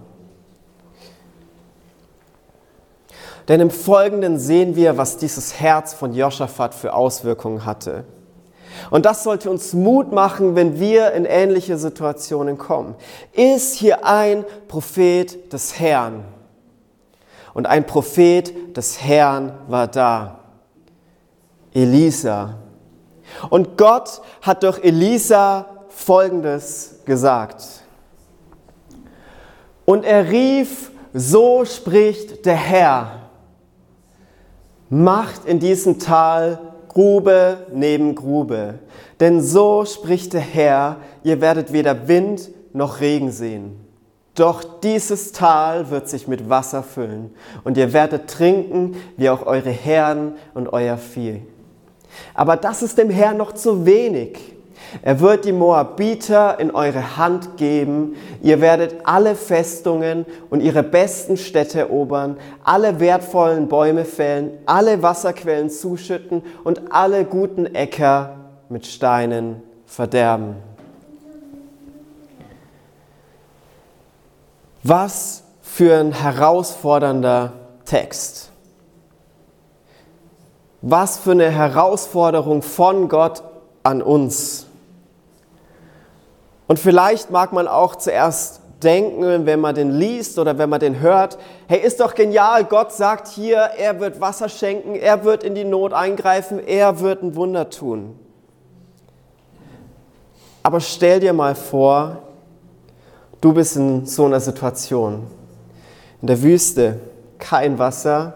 Denn 3.49 3.61
im 3.61 3.71
Folgenden 3.71 4.39
sehen 4.39 4.77
wir, 4.77 4.99
was 4.99 5.17
dieses 5.17 5.59
Herz 5.59 5.95
von 5.95 6.13
Joschafat 6.13 6.75
für 6.75 6.93
Auswirkungen 6.93 7.65
hatte. 7.65 8.05
Und 8.91 9.07
das 9.07 9.23
sollte 9.25 9.51
uns 9.51 9.73
Mut 9.73 10.13
machen, 10.13 10.57
wenn 10.57 10.79
wir 10.79 11.13
in 11.13 11.25
ähnliche 11.25 11.79
Situationen 11.79 12.59
kommen. 12.59 12.95
Ist 13.33 13.75
hier 13.75 14.05
ein 14.05 14.45
Prophet 14.69 15.53
des 15.53 15.79
Herrn? 15.79 16.25
Und 17.55 17.67
ein 17.67 17.87
Prophet 17.87 18.77
des 18.77 19.01
Herrn 19.03 19.53
war 19.69 19.87
da. 19.87 20.41
Elisa. 21.73 22.59
Und 23.51 23.77
Gott 23.77 24.21
hat 24.43 24.63
durch 24.63 24.83
Elisa 24.83 25.67
Folgendes 25.89 27.01
gesagt. 27.05 27.65
Und 29.85 30.05
er 30.05 30.31
rief, 30.31 30.91
so 31.13 31.65
spricht 31.65 32.47
der 32.47 32.57
Herr, 32.57 33.21
macht 34.89 35.45
in 35.45 35.61
diesem 35.61 35.99
Tal 35.99 36.59
Grube 36.95 37.67
neben 37.73 38.15
Grube. 38.15 38.79
Denn 39.21 39.43
so 39.43 39.85
spricht 39.85 40.33
der 40.33 40.41
Herr, 40.41 40.97
ihr 41.25 41.41
werdet 41.41 41.73
weder 41.73 42.09
Wind 42.09 42.51
noch 42.73 43.01
Regen 43.01 43.31
sehen. 43.31 43.81
Doch 44.35 44.65
dieses 44.81 45.33
Tal 45.33 45.91
wird 45.91 46.09
sich 46.09 46.27
mit 46.27 46.49
Wasser 46.49 46.83
füllen 46.83 47.31
und 47.63 47.77
ihr 47.77 47.93
werdet 47.93 48.29
trinken, 48.29 48.97
wie 49.17 49.29
auch 49.29 49.47
eure 49.47 49.71
Herren 49.71 50.35
und 50.55 50.73
euer 50.73 50.97
Vieh. 50.97 51.43
Aber 52.33 52.57
das 52.57 52.83
ist 52.83 52.99
dem 52.99 53.11
Herrn 53.11 53.37
noch 53.37 53.53
zu 53.53 53.87
wenig. 53.87 54.54
Er 55.03 55.21
wird 55.21 55.45
die 55.45 55.53
Moabiter 55.53 56.59
in 56.61 56.71
eure 56.71 57.17
Hand 57.17 57.57
geben. 57.57 58.17
Ihr 58.43 58.61
werdet 58.61 58.97
alle 59.05 59.35
Festungen 59.35 60.27
und 60.51 60.61
ihre 60.61 60.83
besten 60.83 61.37
Städte 61.37 61.81
erobern, 61.81 62.37
alle 62.63 63.01
wertvollen 63.01 63.69
Bäume 63.69 64.05
fällen, 64.05 64.51
alle 64.67 65.03
Wasserquellen 65.03 65.71
zuschütten 65.71 66.43
und 66.63 66.93
alle 66.93 67.25
guten 67.25 67.67
Äcker 67.75 68.37
mit 68.69 68.87
Steinen 68.87 69.63
verderben. 69.87 70.57
Was 74.83 75.45
für 75.63 75.99
ein 75.99 76.13
herausfordernder 76.13 77.53
Text. 77.85 78.51
Was 80.83 81.19
für 81.19 81.31
eine 81.31 81.51
Herausforderung 81.51 82.61
von 82.61 83.09
Gott 83.09 83.43
an 83.83 84.03
uns. 84.03 84.64
Und 86.67 86.79
vielleicht 86.79 87.31
mag 87.31 87.53
man 87.53 87.69
auch 87.69 87.97
zuerst 87.97 88.61
denken, 88.83 89.47
wenn 89.47 89.61
man 89.61 89.75
den 89.75 89.91
liest 89.91 90.39
oder 90.39 90.59
wenn 90.59 90.69
man 90.69 90.81
den 90.81 91.01
hört, 91.01 91.39
hey, 91.69 91.81
ist 91.81 92.01
doch 92.01 92.15
genial, 92.15 92.65
Gott 92.65 92.93
sagt 92.93 93.29
hier, 93.29 93.59
er 93.79 93.99
wird 94.01 94.21
Wasser 94.21 94.49
schenken, 94.49 94.95
er 94.95 95.25
wird 95.25 95.43
in 95.43 95.55
die 95.55 95.65
Not 95.65 95.93
eingreifen, 95.93 96.61
er 96.65 97.01
wird 97.01 97.23
ein 97.23 97.35
Wunder 97.35 97.71
tun. 97.71 98.19
Aber 100.63 100.81
stell 100.81 101.21
dir 101.21 101.33
mal 101.33 101.55
vor, 101.55 102.19
du 103.41 103.53
bist 103.53 103.77
in 103.77 104.07
so 104.07 104.25
einer 104.25 104.41
Situation, 104.41 105.27
in 106.23 106.27
der 106.27 106.43
Wüste, 106.43 107.01
kein 107.39 107.79
Wasser. 107.79 108.35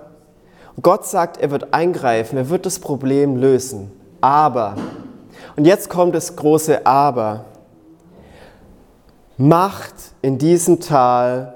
Und 0.77 0.83
Gott 0.83 1.07
sagt, 1.07 1.38
er 1.38 1.51
wird 1.51 1.73
eingreifen, 1.73 2.37
er 2.37 2.51
wird 2.51 2.67
das 2.67 2.79
Problem 2.79 3.37
lösen. 3.37 3.91
Aber, 4.21 4.75
und 5.57 5.67
jetzt 5.67 5.88
kommt 5.88 6.14
das 6.14 6.37
große 6.37 6.85
Aber, 6.85 7.47
macht 9.38 9.94
in 10.20 10.37
diesem 10.37 10.81
Tal 10.81 11.55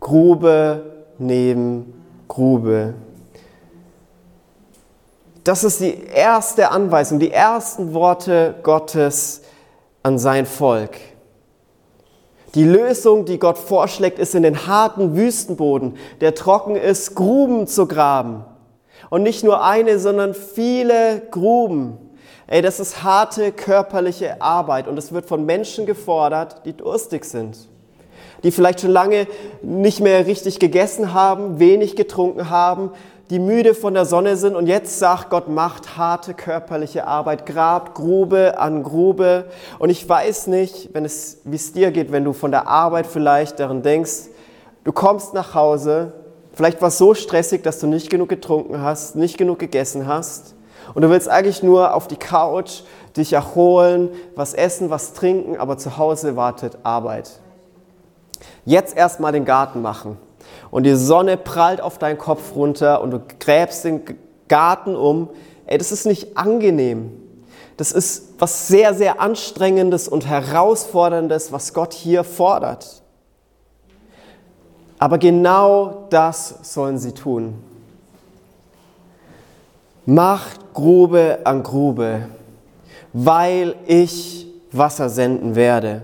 Grube 0.00 1.04
neben 1.18 1.92
Grube. 2.26 2.94
Das 5.44 5.62
ist 5.62 5.80
die 5.80 6.04
erste 6.04 6.70
Anweisung, 6.70 7.18
die 7.18 7.30
ersten 7.30 7.94
Worte 7.94 8.54
Gottes 8.62 9.42
an 10.02 10.18
sein 10.18 10.46
Volk. 10.46 10.96
Die 12.54 12.64
Lösung, 12.64 13.26
die 13.26 13.38
Gott 13.38 13.58
vorschlägt, 13.58 14.18
ist 14.18 14.34
in 14.34 14.42
den 14.42 14.66
harten 14.66 15.14
Wüstenboden, 15.16 15.96
der 16.20 16.34
trocken 16.34 16.76
ist, 16.76 17.14
Gruben 17.14 17.66
zu 17.66 17.86
graben. 17.86 18.44
Und 19.10 19.22
nicht 19.22 19.44
nur 19.44 19.62
eine, 19.62 19.98
sondern 19.98 20.34
viele 20.34 21.22
Gruben. 21.30 21.98
Ey, 22.50 22.62
das 22.62 22.80
ist 22.80 23.02
harte 23.02 23.52
körperliche 23.52 24.40
Arbeit 24.40 24.88
und 24.88 24.96
es 24.96 25.12
wird 25.12 25.26
von 25.26 25.44
Menschen 25.44 25.84
gefordert, 25.84 26.62
die 26.64 26.74
durstig 26.74 27.26
sind. 27.26 27.58
Die 28.42 28.50
vielleicht 28.50 28.80
schon 28.80 28.90
lange 28.90 29.26
nicht 29.60 30.00
mehr 30.00 30.26
richtig 30.26 30.58
gegessen 30.58 31.12
haben, 31.12 31.58
wenig 31.58 31.94
getrunken 31.94 32.48
haben, 32.48 32.92
die 33.28 33.38
müde 33.38 33.74
von 33.74 33.92
der 33.92 34.06
Sonne 34.06 34.38
sind 34.38 34.56
und 34.56 34.66
jetzt 34.66 34.98
sagt 34.98 35.28
Gott, 35.28 35.48
macht 35.48 35.98
harte 35.98 36.32
körperliche 36.32 37.06
Arbeit, 37.06 37.44
grabt 37.44 37.94
Grube 37.94 38.58
an 38.58 38.82
Grube. 38.82 39.44
Und 39.78 39.90
ich 39.90 40.08
weiß 40.08 40.46
nicht, 40.46 40.94
wenn 40.94 41.04
es, 41.04 41.42
wie 41.44 41.56
es 41.56 41.74
dir 41.74 41.90
geht, 41.90 42.12
wenn 42.12 42.24
du 42.24 42.32
von 42.32 42.50
der 42.50 42.66
Arbeit 42.66 43.06
vielleicht 43.06 43.60
daran 43.60 43.82
denkst, 43.82 44.30
du 44.84 44.92
kommst 44.92 45.34
nach 45.34 45.52
Hause, 45.52 46.14
vielleicht 46.54 46.80
war 46.80 46.88
es 46.88 46.96
so 46.96 47.12
stressig, 47.12 47.62
dass 47.62 47.78
du 47.78 47.86
nicht 47.86 48.08
genug 48.08 48.30
getrunken 48.30 48.80
hast, 48.80 49.16
nicht 49.16 49.36
genug 49.36 49.58
gegessen 49.58 50.06
hast 50.06 50.54
und 50.94 51.02
du 51.02 51.10
willst 51.10 51.28
eigentlich 51.28 51.62
nur 51.62 51.94
auf 51.94 52.08
die 52.08 52.16
Couch 52.16 52.82
dich 53.16 53.32
erholen, 53.32 54.10
was 54.34 54.54
essen, 54.54 54.90
was 54.90 55.12
trinken, 55.12 55.56
aber 55.56 55.78
zu 55.78 55.98
Hause 55.98 56.36
wartet 56.36 56.78
Arbeit. 56.82 57.40
Jetzt 58.64 58.96
erstmal 58.96 59.32
den 59.32 59.44
Garten 59.44 59.82
machen 59.82 60.16
und 60.70 60.84
die 60.84 60.94
Sonne 60.94 61.36
prallt 61.36 61.80
auf 61.80 61.98
deinen 61.98 62.18
Kopf 62.18 62.54
runter 62.54 63.00
und 63.00 63.10
du 63.10 63.20
gräbst 63.40 63.84
den 63.84 64.02
Garten 64.48 64.96
um, 64.96 65.30
ey, 65.66 65.78
das 65.78 65.92
ist 65.92 66.06
nicht 66.06 66.36
angenehm. 66.36 67.12
Das 67.76 67.92
ist 67.92 68.34
was 68.38 68.66
sehr, 68.68 68.92
sehr 68.94 69.20
anstrengendes 69.20 70.08
und 70.08 70.26
herausforderndes, 70.26 71.52
was 71.52 71.74
Gott 71.74 71.92
hier 71.92 72.24
fordert. 72.24 73.02
Aber 74.98 75.18
genau 75.18 76.06
das 76.10 76.56
sollen 76.62 76.98
sie 76.98 77.12
tun. 77.12 77.62
Macht 80.10 80.72
Grube 80.72 81.40
an 81.44 81.62
Grube, 81.62 82.28
weil 83.12 83.74
ich 83.86 84.46
Wasser 84.72 85.10
senden 85.10 85.54
werde. 85.54 86.00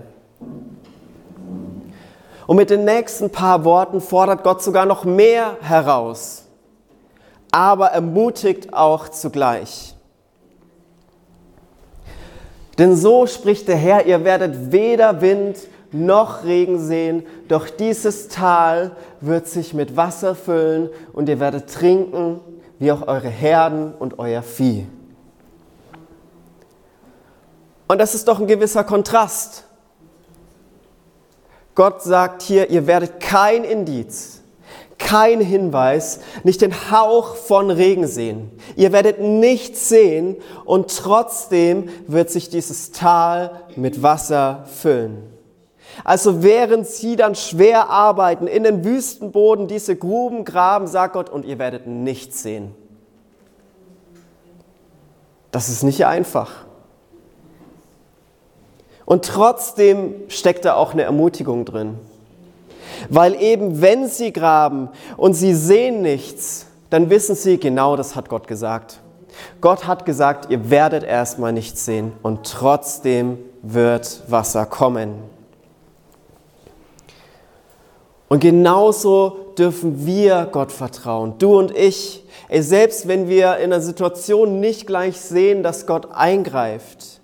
Und 2.45 2.57
mit 2.57 2.69
den 2.69 2.85
nächsten 2.85 3.31
paar 3.31 3.65
Worten 3.65 4.01
fordert 4.01 4.43
Gott 4.43 4.61
sogar 4.61 4.85
noch 4.85 5.05
mehr 5.05 5.57
heraus, 5.59 6.43
aber 7.49 7.87
ermutigt 7.87 8.75
auch 8.75 9.09
zugleich. 9.09 9.95
Denn 12.77 12.95
so 12.95 13.25
spricht 13.25 13.67
der 13.67 13.77
Herr, 13.77 14.05
ihr 14.05 14.23
werdet 14.23 14.71
weder 14.71 15.19
Wind 15.19 15.57
noch 15.91 16.43
Regen 16.43 16.77
sehen, 16.79 17.25
doch 17.47 17.71
dieses 17.71 18.27
Tal 18.27 18.91
wird 19.19 19.47
sich 19.47 19.73
mit 19.73 19.97
Wasser 19.97 20.35
füllen 20.35 20.91
und 21.11 21.27
ihr 21.27 21.39
werdet 21.39 21.73
trinken, 21.73 22.39
wie 22.79 22.91
auch 22.91 23.07
eure 23.07 23.29
Herden 23.29 23.93
und 23.93 24.19
euer 24.19 24.41
Vieh. 24.41 24.87
Und 27.87 27.99
das 27.99 28.15
ist 28.15 28.27
doch 28.27 28.39
ein 28.39 28.47
gewisser 28.47 28.83
Kontrast 28.83 29.65
Gott 31.75 32.01
sagt 32.01 32.41
hier, 32.41 32.69
ihr 32.69 32.87
werdet 32.87 33.19
kein 33.19 33.65
Indiz, 33.65 34.41
kein 34.97 35.41
Hinweis, 35.41 36.21
nicht 36.43 36.61
den 36.61 36.89
Hauch 36.89 37.35
von 37.35 37.69
Regen 37.69 38.07
sehen. 38.07 38.49
Ihr 38.77 38.93
werdet 38.93 39.19
nichts 39.19 39.89
sehen 39.89 40.37
und 40.63 40.97
trotzdem 40.97 41.89
wird 42.07 42.31
sich 42.31 42.49
dieses 42.49 42.93
Tal 42.93 43.61
mit 43.75 44.01
Wasser 44.01 44.65
füllen. 44.73 45.34
Also 46.03 46.43
während 46.43 46.87
sie 46.87 47.15
dann 47.15 47.35
schwer 47.35 47.89
arbeiten, 47.89 48.47
in 48.47 48.63
den 48.63 48.83
Wüstenboden 48.83 49.67
diese 49.67 49.95
Gruben 49.95 50.45
graben, 50.45 50.87
sagt 50.87 51.13
Gott, 51.13 51.29
und 51.29 51.45
ihr 51.45 51.59
werdet 51.59 51.87
nichts 51.87 52.43
sehen. 52.43 52.73
Das 55.51 55.69
ist 55.69 55.83
nicht 55.83 56.05
einfach. 56.05 56.65
Und 59.05 59.25
trotzdem 59.25 60.13
steckt 60.27 60.65
da 60.65 60.75
auch 60.75 60.93
eine 60.93 61.03
Ermutigung 61.03 61.63
drin. 61.63 61.97
Weil 63.09 63.35
eben 63.41 63.81
wenn 63.81 64.07
sie 64.07 64.33
graben 64.33 64.89
und 65.15 65.33
sie 65.33 65.53
sehen 65.53 66.01
nichts, 66.01 66.65
dann 66.89 67.09
wissen 67.09 67.35
sie, 67.35 67.59
genau 67.59 67.95
das 67.95 68.15
hat 68.15 68.29
Gott 68.29 68.47
gesagt. 68.47 68.99
Gott 69.61 69.85
hat 69.85 70.05
gesagt, 70.05 70.49
ihr 70.49 70.69
werdet 70.69 71.03
erstmal 71.03 71.53
nichts 71.53 71.85
sehen 71.85 72.13
und 72.21 72.49
trotzdem 72.49 73.37
wird 73.61 74.23
Wasser 74.27 74.65
kommen. 74.65 75.15
Und 78.27 78.39
genauso 78.39 79.53
dürfen 79.57 80.05
wir 80.05 80.49
Gott 80.51 80.71
vertrauen, 80.71 81.35
du 81.37 81.57
und 81.57 81.75
ich. 81.75 82.23
Ey, 82.47 82.61
selbst 82.61 83.07
wenn 83.07 83.27
wir 83.27 83.57
in 83.57 83.73
einer 83.73 83.81
Situation 83.81 84.59
nicht 84.59 84.87
gleich 84.87 85.19
sehen, 85.19 85.63
dass 85.63 85.85
Gott 85.85 86.07
eingreift, 86.13 87.21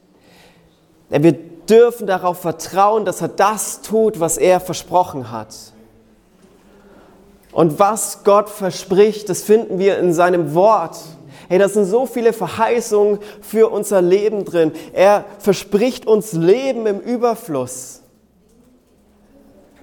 wir 1.10 1.34
dürfen 1.34 2.08
darauf 2.08 2.40
vertrauen, 2.40 3.06
dass 3.06 3.22
er 3.22 3.28
das 3.28 3.82
tut, 3.82 4.20
was 4.20 4.38
er 4.38 4.60
versprochen 4.60 5.32
hat. 5.32 5.56
Und 7.52 7.80
was 7.80 8.24
Gott 8.24 8.50
verspricht, 8.50 9.28
das 9.30 9.44
finden 9.44 9.78
wir 9.78 9.98
in 10.00 10.14
seinem 10.14 10.54
Wort. 10.54 10.98
Hey, 11.50 11.60
da 11.60 11.68
sind 11.68 11.86
so 11.86 12.06
viele 12.06 12.32
Verheißungen 12.32 13.20
für 13.42 13.70
unser 13.70 14.02
Leben 14.02 14.46
drin. 14.46 14.72
Er 14.94 15.26
verspricht 15.40 16.08
uns 16.08 16.32
Leben 16.32 16.86
im 16.86 17.00
Überfluss. 17.02 18.01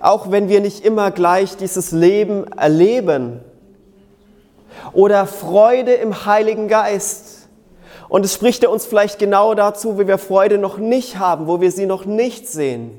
Auch 0.00 0.30
wenn 0.30 0.48
wir 0.48 0.60
nicht 0.60 0.84
immer 0.84 1.10
gleich 1.10 1.56
dieses 1.56 1.92
Leben 1.92 2.46
erleben. 2.52 3.40
Oder 4.92 5.26
Freude 5.26 5.94
im 5.94 6.24
Heiligen 6.24 6.68
Geist. 6.68 7.48
Und 8.08 8.24
es 8.24 8.32
spricht 8.32 8.62
er 8.62 8.70
uns 8.70 8.86
vielleicht 8.86 9.18
genau 9.18 9.54
dazu, 9.54 9.98
wie 9.98 10.06
wir 10.06 10.18
Freude 10.18 10.58
noch 10.58 10.78
nicht 10.78 11.18
haben, 11.18 11.46
wo 11.46 11.60
wir 11.60 11.70
sie 11.72 11.86
noch 11.86 12.04
nicht 12.06 12.48
sehen. 12.48 12.98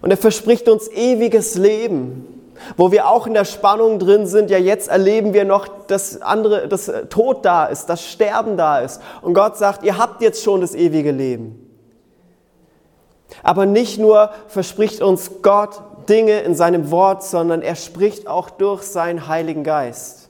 Und 0.00 0.10
er 0.10 0.16
verspricht 0.16 0.68
uns 0.68 0.88
ewiges 0.88 1.56
Leben, 1.56 2.52
wo 2.76 2.92
wir 2.92 3.08
auch 3.08 3.26
in 3.26 3.34
der 3.34 3.44
Spannung 3.44 3.98
drin 3.98 4.26
sind. 4.26 4.50
Ja, 4.50 4.58
jetzt 4.58 4.88
erleben 4.88 5.34
wir 5.34 5.44
noch, 5.44 5.66
dass 5.88 6.22
andere, 6.22 6.68
das 6.68 6.90
Tod 7.10 7.44
da 7.44 7.66
ist, 7.66 7.86
das 7.86 8.04
Sterben 8.04 8.56
da 8.56 8.78
ist. 8.78 9.02
Und 9.20 9.34
Gott 9.34 9.58
sagt, 9.58 9.84
ihr 9.84 9.98
habt 9.98 10.22
jetzt 10.22 10.42
schon 10.42 10.60
das 10.60 10.74
ewige 10.74 11.10
Leben. 11.10 11.65
Aber 13.42 13.66
nicht 13.66 13.98
nur 13.98 14.30
verspricht 14.48 15.02
uns 15.02 15.30
Gott 15.42 15.80
Dinge 16.08 16.40
in 16.40 16.54
seinem 16.54 16.90
Wort, 16.90 17.24
sondern 17.24 17.62
er 17.62 17.74
spricht 17.74 18.26
auch 18.26 18.50
durch 18.50 18.82
seinen 18.82 19.26
Heiligen 19.26 19.64
Geist. 19.64 20.28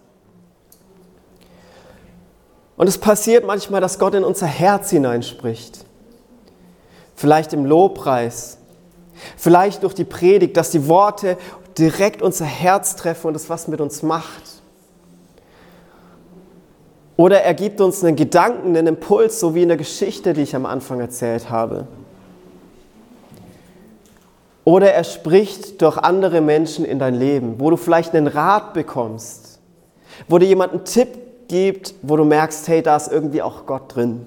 Und 2.76 2.88
es 2.88 2.98
passiert 2.98 3.46
manchmal, 3.46 3.80
dass 3.80 3.98
Gott 3.98 4.14
in 4.14 4.24
unser 4.24 4.46
Herz 4.46 4.90
hineinspricht. 4.90 5.85
Vielleicht 7.14 7.52
im 7.54 7.64
Lobpreis, 7.64 8.59
vielleicht 9.37 9.82
durch 9.82 9.94
die 9.94 10.04
Predigt, 10.04 10.56
dass 10.56 10.70
die 10.70 10.87
Worte 10.87 11.38
direkt 11.78 12.20
unser 12.20 12.44
Herz 12.44 12.96
treffen 12.96 13.28
und 13.28 13.37
es 13.37 13.48
was 13.48 13.68
mit 13.68 13.80
uns 13.80 14.02
macht. 14.02 14.42
Oder 17.16 17.42
er 17.42 17.54
gibt 17.54 17.80
uns 17.80 18.04
einen 18.04 18.16
Gedanken, 18.16 18.76
einen 18.76 18.88
Impuls, 18.88 19.40
so 19.40 19.54
wie 19.54 19.62
in 19.62 19.68
der 19.68 19.78
Geschichte, 19.78 20.35
die 20.35 20.42
ich 20.42 20.54
am 20.54 20.66
Anfang 20.66 21.00
erzählt 21.00 21.48
habe. 21.48 21.87
Oder 24.66 24.92
er 24.92 25.05
spricht 25.05 25.81
durch 25.81 25.96
andere 25.96 26.40
Menschen 26.40 26.85
in 26.85 26.98
dein 26.98 27.14
Leben, 27.14 27.61
wo 27.61 27.70
du 27.70 27.76
vielleicht 27.76 28.16
einen 28.16 28.26
Rat 28.26 28.74
bekommst, 28.74 29.61
wo 30.26 30.38
dir 30.38 30.48
jemand 30.48 30.72
einen 30.72 30.85
Tipp 30.85 31.46
gibt, 31.46 31.94
wo 32.02 32.16
du 32.16 32.24
merkst, 32.24 32.66
hey, 32.66 32.83
da 32.83 32.96
ist 32.96 33.07
irgendwie 33.12 33.42
auch 33.42 33.64
Gott 33.64 33.94
drin. 33.94 34.26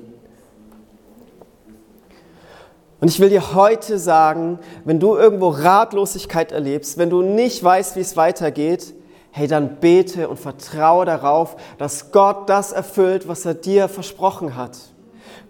Und 3.02 3.10
ich 3.10 3.20
will 3.20 3.28
dir 3.28 3.54
heute 3.54 4.00
sagen, 4.00 4.60
wenn 4.86 5.02
du 5.02 5.18
irgendwo 5.18 5.50
Ratlosigkeit 5.50 6.54
erlebst, 6.54 6.98
wenn 6.98 7.10
du 7.10 7.22
nicht 7.22 7.62
weißt, 7.62 7.98
wie 7.98 8.02
es 8.02 8.16
weitergeht, 8.16 8.94
hey, 9.32 9.48
dann 9.48 9.82
bete 9.82 10.30
und 10.30 10.40
vertraue 10.40 11.06
darauf, 11.06 11.58
dass 11.78 12.14
Gott 12.14 12.50
das 12.50 12.72
erfüllt, 12.72 13.28
was 13.28 13.44
er 13.44 13.56
dir 13.56 13.90
versprochen 13.90 14.56
hat. 14.56 14.78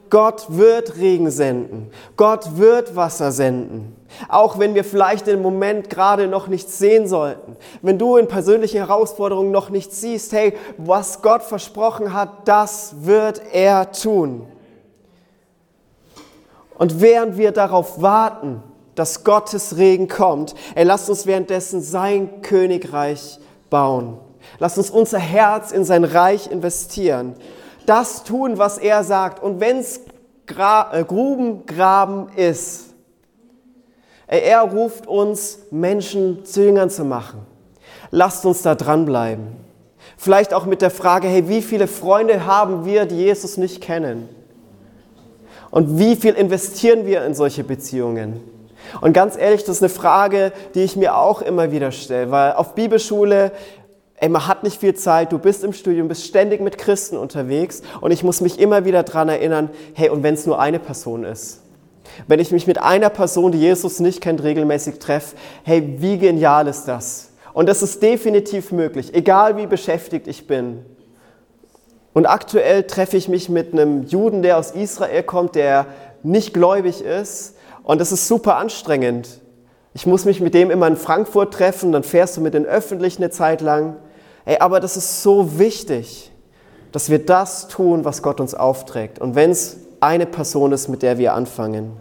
Gott 0.10 0.46
wird 0.50 0.98
Regen 0.98 1.30
senden. 1.30 1.92
Gott 2.18 2.58
wird 2.58 2.96
Wasser 2.96 3.32
senden. 3.32 3.96
Auch 4.28 4.58
wenn 4.58 4.74
wir 4.74 4.84
vielleicht 4.84 5.28
im 5.28 5.42
Moment 5.42 5.90
gerade 5.90 6.28
noch 6.28 6.48
nichts 6.48 6.80
sehen 6.80 7.08
sollten. 7.08 7.56
Wenn 7.82 8.00
du 8.00 8.18
in 8.18 8.28
persönlichen 8.28 8.78
Herausforderungen 8.78 9.52
noch 9.52 9.70
nichts 9.70 10.02
siehst, 10.02 10.34
hey, 10.34 10.54
was 10.78 11.22
Gott 11.22 11.44
versprochen 11.44 12.14
hat, 12.14 12.48
das 12.48 12.96
wird 13.02 13.42
er 13.52 13.92
tun. 13.92 14.48
Und 16.78 17.02
während 17.02 17.38
wir 17.38 17.52
darauf 17.52 18.02
warten, 18.02 18.64
dass 18.96 19.24
Gottes 19.24 19.78
Regen 19.78 20.08
kommt, 20.08 20.56
ey, 20.76 20.86
lasst 20.86 21.10
uns 21.10 21.26
währenddessen 21.26 21.82
sein 21.82 22.42
Königreich 22.42 23.40
bauen. 23.70 24.18
Lasst 24.58 24.78
uns 24.78 24.90
unser 24.90 25.20
Herz 25.20 25.72
in 25.72 25.86
sein 25.86 26.04
Reich 26.04 26.50
investieren. 26.50 27.36
Das 27.90 28.24
tun, 28.24 28.60
was 28.60 28.78
er 28.78 29.04
sagt. 29.04 29.42
Und 29.42 29.60
wenn 29.60 29.80
es 29.80 30.02
Gra 30.46 30.92
äh, 30.94 31.04
Grubengraben 31.04 32.28
ist, 32.36 32.94
ey, 34.28 34.42
er 34.42 34.62
ruft 34.62 35.08
uns, 35.08 35.58
Menschen 35.72 36.46
zu 36.46 36.64
Jüngern 36.64 36.92
zu 36.92 37.04
machen. 37.04 37.48
Lasst 38.12 38.46
uns 38.46 38.62
da 38.62 38.76
dranbleiben. 38.76 39.48
Vielleicht 40.18 40.54
auch 40.54 40.68
mit 40.68 40.84
der 40.84 40.92
Frage, 40.92 41.28
hey, 41.28 41.50
wie 41.50 41.64
viele 41.64 41.88
Freunde 41.88 42.46
haben 42.46 42.86
wir, 42.86 43.08
die 43.08 43.16
Jesus 43.16 43.58
nicht 43.58 43.82
kennen? 43.82 44.30
Und 45.72 45.98
wie 45.98 46.16
viel 46.16 46.36
investieren 46.36 47.08
wir 47.08 47.26
in 47.26 47.34
solche 47.34 47.64
Beziehungen? 47.64 48.40
Und 49.02 49.14
ganz 49.14 49.36
ehrlich, 49.36 49.64
das 49.64 49.78
ist 49.78 49.84
eine 49.84 49.90
Frage, 49.90 50.52
die 50.76 50.84
ich 50.84 50.96
mir 50.96 51.18
auch 51.18 51.42
immer 51.42 51.72
wieder 51.72 51.92
stelle, 51.92 52.30
weil 52.30 52.54
auf 52.54 52.76
Bibelschule, 52.76 53.52
ey, 54.20 54.30
man 54.30 54.48
hat 54.48 54.64
nicht 54.64 54.80
viel 54.80 54.94
Zeit, 54.96 55.32
du 55.32 55.40
bist 55.40 55.64
im 55.64 55.74
Studium, 55.74 56.08
bist 56.08 56.26
ständig 56.26 56.62
mit 56.62 56.78
Christen 56.78 57.18
unterwegs 57.18 57.82
und 58.02 58.12
ich 58.12 58.24
muss 58.24 58.42
mich 58.42 58.60
immer 58.60 58.86
wieder 58.86 59.04
daran 59.04 59.30
erinnern, 59.30 59.70
hey, 59.94 60.10
und 60.10 60.24
wenn 60.24 60.34
es 60.34 60.46
nur 60.46 60.60
eine 60.60 60.80
Person 60.80 61.24
ist? 61.24 61.62
Wenn 62.28 62.40
ich 62.40 62.52
mich 62.52 62.68
mit 62.68 62.82
einer 62.82 63.10
Person, 63.10 63.52
die 63.52 63.60
Jesus 63.60 64.00
nicht 64.00 64.22
kennt, 64.22 64.44
regelmäßig 64.44 65.00
treffe, 65.00 65.36
hey, 65.64 65.96
wie 66.00 66.18
genial 66.18 66.68
ist 66.68 66.86
das? 66.86 67.32
Und 67.54 67.70
das 67.70 67.82
ist 67.82 68.02
definitiv 68.02 68.72
möglich, 68.72 69.14
egal 69.14 69.58
wie 69.58 69.68
beschäftigt 69.68 70.28
ich 70.28 70.48
bin. 70.48 70.86
Und 72.14 72.26
aktuell 72.26 72.84
treffe 72.84 73.18
ich 73.18 73.30
mich 73.30 73.50
mit 73.50 73.74
einem 73.74 74.04
Juden, 74.04 74.42
der 74.42 74.58
aus 74.58 74.72
Israel 74.72 75.24
kommt, 75.24 75.56
der 75.56 75.86
nicht 76.24 76.54
gläubig 76.54 77.02
ist 77.02 77.56
und 77.84 78.02
das 78.02 78.12
ist 78.12 78.28
super 78.28 78.58
anstrengend. 78.58 79.40
Ich 79.94 80.06
muss 80.06 80.26
mich 80.26 80.42
mit 80.42 80.54
dem 80.54 80.70
immer 80.70 80.88
in 80.88 80.98
Frankfurt 80.98 81.54
treffen, 81.54 81.92
dann 81.92 82.04
fährst 82.04 82.38
du 82.38 82.42
mit 82.42 82.54
den 82.54 82.66
Öffentlichen 82.66 83.24
eine 83.24 83.32
Zeit 83.32 83.62
lang. 83.62 83.96
Ey, 84.46 84.58
aber 84.60 84.80
das 84.80 84.98
ist 84.98 85.22
so 85.24 85.60
wichtig, 85.60 86.32
dass 86.92 87.10
wir 87.10 87.24
das 87.24 87.68
tun, 87.68 88.06
was 88.06 88.22
Gott 88.22 88.40
uns 88.40 88.56
aufträgt. 88.56 89.20
Und 89.20 89.36
wenn 89.36 89.52
es 89.52 89.78
eine 90.00 90.26
Person 90.26 90.72
ist, 90.72 90.88
mit 90.88 91.02
der 91.02 91.18
wir 91.18 91.34
anfangen. 91.34 91.92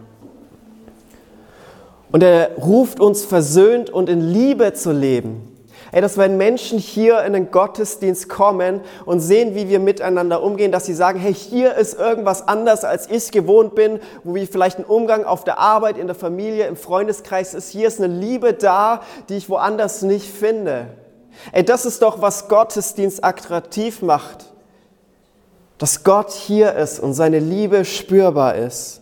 Und 2.11 2.23
er 2.23 2.55
ruft 2.55 2.99
uns 2.99 3.23
versöhnt 3.23 3.89
und 3.89 4.09
in 4.09 4.21
Liebe 4.21 4.73
zu 4.73 4.91
leben. 4.91 5.45
Ey, 5.91 6.01
dass 6.01 6.17
wenn 6.17 6.37
Menschen 6.37 6.77
hier 6.77 7.23
in 7.23 7.33
den 7.33 7.49
Gottesdienst 7.49 8.29
kommen 8.29 8.81
und 9.05 9.21
sehen, 9.21 9.55
wie 9.55 9.69
wir 9.69 9.79
miteinander 9.79 10.43
umgehen, 10.43 10.71
dass 10.71 10.85
sie 10.85 10.93
sagen, 10.93 11.19
hey, 11.19 11.33
hier 11.33 11.75
ist 11.75 11.97
irgendwas 11.97 12.47
anders, 12.47 12.83
als 12.83 13.09
ich 13.09 13.31
gewohnt 13.31 13.73
bin, 13.73 13.99
wo 14.23 14.35
wie 14.35 14.45
vielleicht 14.45 14.77
ein 14.77 14.85
Umgang 14.85 15.23
auf 15.23 15.43
der 15.43 15.57
Arbeit, 15.57 15.97
in 15.97 16.05
der 16.05 16.15
Familie, 16.15 16.67
im 16.67 16.75
Freundeskreis 16.75 17.55
ist. 17.55 17.69
Hier 17.69 17.87
ist 17.87 17.99
eine 17.99 18.13
Liebe 18.13 18.53
da, 18.53 19.01
die 19.29 19.37
ich 19.37 19.49
woanders 19.49 20.03
nicht 20.03 20.29
finde. 20.29 20.87
Ey, 21.51 21.63
das 21.63 21.85
ist 21.85 22.01
doch, 22.01 22.21
was 22.21 22.47
Gottesdienst 22.47 23.23
attraktiv 23.23 24.01
macht. 24.01 24.45
Dass 25.77 26.03
Gott 26.03 26.31
hier 26.31 26.73
ist 26.75 26.99
und 26.99 27.13
seine 27.13 27.39
Liebe 27.39 27.85
spürbar 27.85 28.55
ist. 28.55 29.01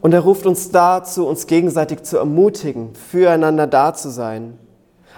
Und 0.00 0.14
er 0.14 0.20
ruft 0.20 0.46
uns 0.46 0.70
dazu, 0.70 1.26
uns 1.26 1.46
gegenseitig 1.46 2.02
zu 2.04 2.18
ermutigen, 2.18 2.94
füreinander 2.94 3.66
da 3.66 3.94
zu 3.94 4.10
sein 4.10 4.58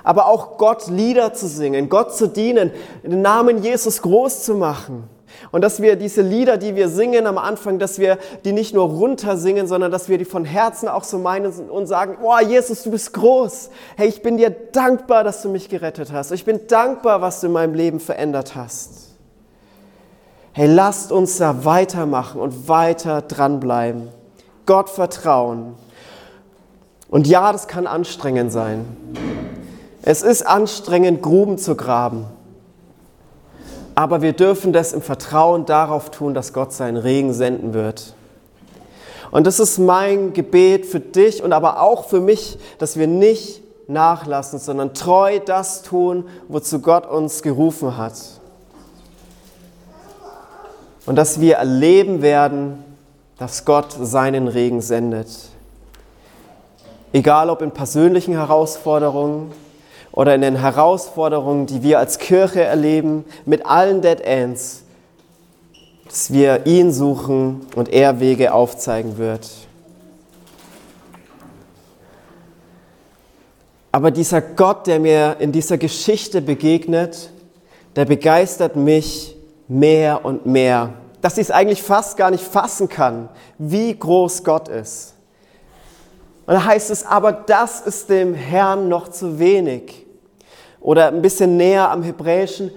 aber 0.03 0.27
auch 0.27 0.57
Gott 0.57 0.87
Lieder 0.89 1.33
zu 1.35 1.47
singen, 1.47 1.89
Gott 1.89 2.15
zu 2.15 2.29
dienen, 2.29 2.71
den 3.03 3.23
Namen 3.23 3.63
Jesus 3.63 4.01
groß 4.03 4.45
zu 4.45 4.55
machen. 4.55 5.05
Und 5.51 5.63
dass 5.63 5.83
wir 5.83 5.97
diese 5.97 6.23
Lieder, 6.23 6.57
die 6.57 6.77
wir 6.77 6.89
singen 6.89 7.27
am 7.27 7.39
Anfang, 7.39 7.79
dass 7.79 7.99
wir 7.99 8.19
die 8.45 8.53
nicht 8.53 8.75
nur 8.75 8.89
runter 8.89 9.37
singen, 9.37 9.67
sondern 9.67 9.91
dass 9.91 10.09
wir 10.09 10.19
die 10.19 10.25
von 10.25 10.45
Herzen 10.45 10.89
auch 10.89 11.05
so 11.05 11.19
meinen 11.19 11.53
und 11.71 11.87
sagen, 11.87 12.19
oh 12.23 12.39
Jesus, 12.39 12.83
du 12.83 12.91
bist 12.91 13.13
groß. 13.13 13.71
Hey, 13.97 14.09
ich 14.09 14.23
bin 14.23 14.37
dir 14.37 14.51
dankbar, 14.51 15.25
dass 15.25 15.43
du 15.43 15.49
mich 15.49 15.69
gerettet 15.69 16.13
hast. 16.13 16.31
Ich 16.33 16.45
bin 16.45 16.67
dankbar, 16.69 17.21
was 17.21 17.41
du 17.41 17.49
in 17.49 17.53
meinem 17.53 17.75
Leben 17.75 18.01
verändert 18.01 18.55
hast. 18.55 19.11
Hey, 20.53 20.67
lasst 20.67 21.13
uns 21.13 21.39
da 21.39 21.65
weitermachen 21.65 22.41
und 22.41 22.69
weiter 22.69 23.23
dranbleiben. 23.23 24.09
Gott 24.67 24.91
vertrauen. 24.91 25.75
Und 27.09 27.27
ja, 27.27 27.53
das 27.53 27.67
kann 27.67 27.87
anstrengend 27.87 28.53
sein. 28.53 28.85
Es 30.03 30.23
ist 30.23 30.47
anstrengend, 30.47 31.23
Gruben 31.23 31.59
zu 31.59 31.77
graben. 31.77 32.27
Aber 34.01 34.23
wir 34.23 34.33
dürfen 34.33 34.73
das 34.73 34.95
im 34.95 35.03
Vertrauen 35.03 35.67
darauf 35.67 36.11
tun, 36.11 36.33
dass 36.33 36.55
Gott 36.55 36.73
seinen 36.73 36.97
Regen 36.97 37.35
senden 37.35 37.75
wird. 37.75 38.15
Und 39.31 39.47
das 39.47 39.61
ist 39.61 39.77
mein 39.77 40.33
Gebet 40.33 40.87
für 40.87 41.01
dich 41.01 41.43
und 41.43 41.53
aber 41.53 41.83
auch 41.83 42.09
für 42.09 42.19
mich, 42.19 42.59
dass 42.79 42.97
wir 42.97 43.07
nicht 43.07 43.61
nachlassen, 43.89 44.59
sondern 44.59 44.95
treu 44.95 45.39
das 45.45 45.83
tun, 45.83 46.25
wozu 46.49 46.81
Gott 46.81 47.05
uns 47.05 47.43
gerufen 47.43 47.99
hat. 47.99 48.15
Und 51.05 51.17
dass 51.17 51.39
wir 51.39 51.57
erleben 51.57 52.23
werden, 52.23 52.83
dass 53.37 53.67
Gott 53.67 53.95
seinen 54.01 54.49
Regen 54.49 54.81
sendet. 54.81 55.29
Egal 57.13 57.51
ob 57.51 57.61
in 57.61 57.73
persönlichen 57.73 58.33
Herausforderungen, 58.33 59.53
oder 60.13 60.35
in 60.35 60.41
den 60.41 60.57
Herausforderungen, 60.57 61.67
die 61.67 61.83
wir 61.83 61.99
als 61.99 62.19
Kirche 62.19 62.63
erleben, 62.63 63.25
mit 63.47 63.67
allen 63.67 64.03
Dead 64.03 64.21
Ends, 64.21 64.83
dass 66.07 66.33
wir 66.33 66.67
ihn 66.67 66.93
suchen 66.93 67.67
und 67.77 67.89
er 67.89 68.21
Wege 68.21 68.53
aufzeigen 68.53 69.17
wird. 69.19 69.49
Aber 73.93 74.11
dieser 74.11 74.41
Gott, 74.41 74.87
der 74.87 75.01
mir 75.01 75.37
in 75.41 75.53
dieser 75.53 75.79
Geschichte 75.79 76.41
begegnet, 76.41 77.31
der 77.97 78.05
begeistert 78.05 78.77
mich 78.77 79.37
mehr 79.67 80.25
und 80.25 80.47
mehr, 80.47 80.95
dass 81.21 81.39
ich 81.39 81.43
es 81.43 81.51
eigentlich 81.51 81.83
fast 81.83 82.17
gar 82.17 82.31
nicht 82.31 82.45
fassen 82.45 82.89
kann, 82.89 83.29
wie 83.59 83.97
groß 83.97 84.45
Gott 84.45 84.69
ist. 84.69 85.15
Und 86.51 86.57
da 86.57 86.65
heißt 86.65 86.91
es, 86.91 87.07
aber 87.07 87.31
das 87.31 87.81
ist 87.81 88.11
dem 88.11 88.35
Herrn 88.35 88.89
noch 88.89 89.07
zu 89.07 89.39
wenig. 89.39 90.05
Oder 90.81 91.07
ein 91.07 91.23
bisschen 91.23 91.57
näher 91.57 91.93
am 91.93 92.03
Hebräischen, 92.03 92.73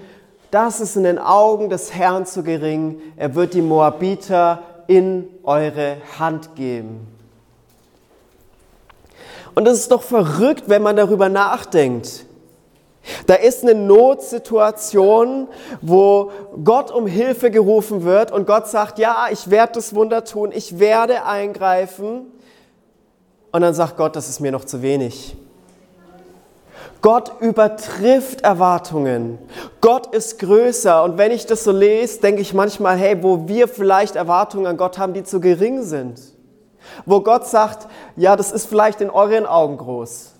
das 0.52 0.80
ist 0.80 0.94
in 0.94 1.02
den 1.02 1.18
Augen 1.18 1.70
des 1.70 1.92
Herrn 1.92 2.24
zu 2.24 2.44
gering. 2.44 3.02
Er 3.16 3.34
wird 3.34 3.52
die 3.52 3.62
Moabiter 3.62 4.62
in 4.86 5.28
eure 5.42 5.96
Hand 6.20 6.54
geben. 6.54 7.08
Und 9.56 9.66
es 9.66 9.80
ist 9.80 9.90
doch 9.90 10.02
verrückt, 10.02 10.68
wenn 10.68 10.82
man 10.82 10.94
darüber 10.94 11.28
nachdenkt. 11.28 12.26
Da 13.26 13.34
ist 13.34 13.64
eine 13.64 13.74
Notsituation, 13.74 15.48
wo 15.82 16.30
Gott 16.62 16.92
um 16.92 17.08
Hilfe 17.08 17.50
gerufen 17.50 18.04
wird 18.04 18.30
und 18.30 18.46
Gott 18.46 18.68
sagt, 18.68 19.00
ja, 19.00 19.26
ich 19.32 19.50
werde 19.50 19.72
das 19.72 19.96
Wunder 19.96 20.24
tun, 20.24 20.52
ich 20.54 20.78
werde 20.78 21.24
eingreifen. 21.24 22.30
Und 23.54 23.60
dann 23.60 23.72
sagt 23.72 23.96
Gott, 23.96 24.16
das 24.16 24.28
ist 24.28 24.40
mir 24.40 24.50
noch 24.50 24.64
zu 24.64 24.82
wenig. 24.82 25.36
Gott 27.00 27.40
übertrifft 27.40 28.40
Erwartungen. 28.40 29.38
Gott 29.80 30.12
ist 30.12 30.40
größer. 30.40 31.04
Und 31.04 31.18
wenn 31.18 31.30
ich 31.30 31.46
das 31.46 31.62
so 31.62 31.70
lese, 31.70 32.20
denke 32.20 32.42
ich 32.42 32.52
manchmal, 32.52 32.96
hey, 32.96 33.22
wo 33.22 33.46
wir 33.46 33.68
vielleicht 33.68 34.16
Erwartungen 34.16 34.66
an 34.66 34.76
Gott 34.76 34.98
haben, 34.98 35.14
die 35.14 35.22
zu 35.22 35.38
gering 35.38 35.84
sind. 35.84 36.20
Wo 37.06 37.20
Gott 37.20 37.46
sagt, 37.46 37.86
ja, 38.16 38.34
das 38.34 38.50
ist 38.50 38.66
vielleicht 38.66 39.00
in 39.00 39.08
euren 39.08 39.46
Augen 39.46 39.76
groß. 39.76 40.32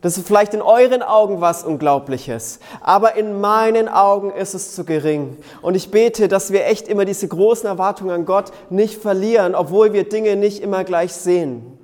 Das 0.00 0.18
ist 0.18 0.26
vielleicht 0.26 0.52
in 0.52 0.62
euren 0.62 1.04
Augen 1.04 1.40
was 1.40 1.62
Unglaubliches, 1.62 2.58
aber 2.80 3.14
in 3.14 3.40
meinen 3.40 3.88
Augen 3.88 4.32
ist 4.32 4.54
es 4.54 4.74
zu 4.74 4.84
gering. 4.84 5.36
Und 5.62 5.76
ich 5.76 5.92
bete, 5.92 6.26
dass 6.26 6.50
wir 6.50 6.66
echt 6.66 6.88
immer 6.88 7.04
diese 7.04 7.28
großen 7.28 7.68
Erwartungen 7.68 8.10
an 8.10 8.24
Gott 8.24 8.50
nicht 8.68 9.00
verlieren, 9.00 9.54
obwohl 9.54 9.92
wir 9.92 10.08
Dinge 10.08 10.34
nicht 10.34 10.60
immer 10.60 10.82
gleich 10.82 11.12
sehen. 11.12 11.76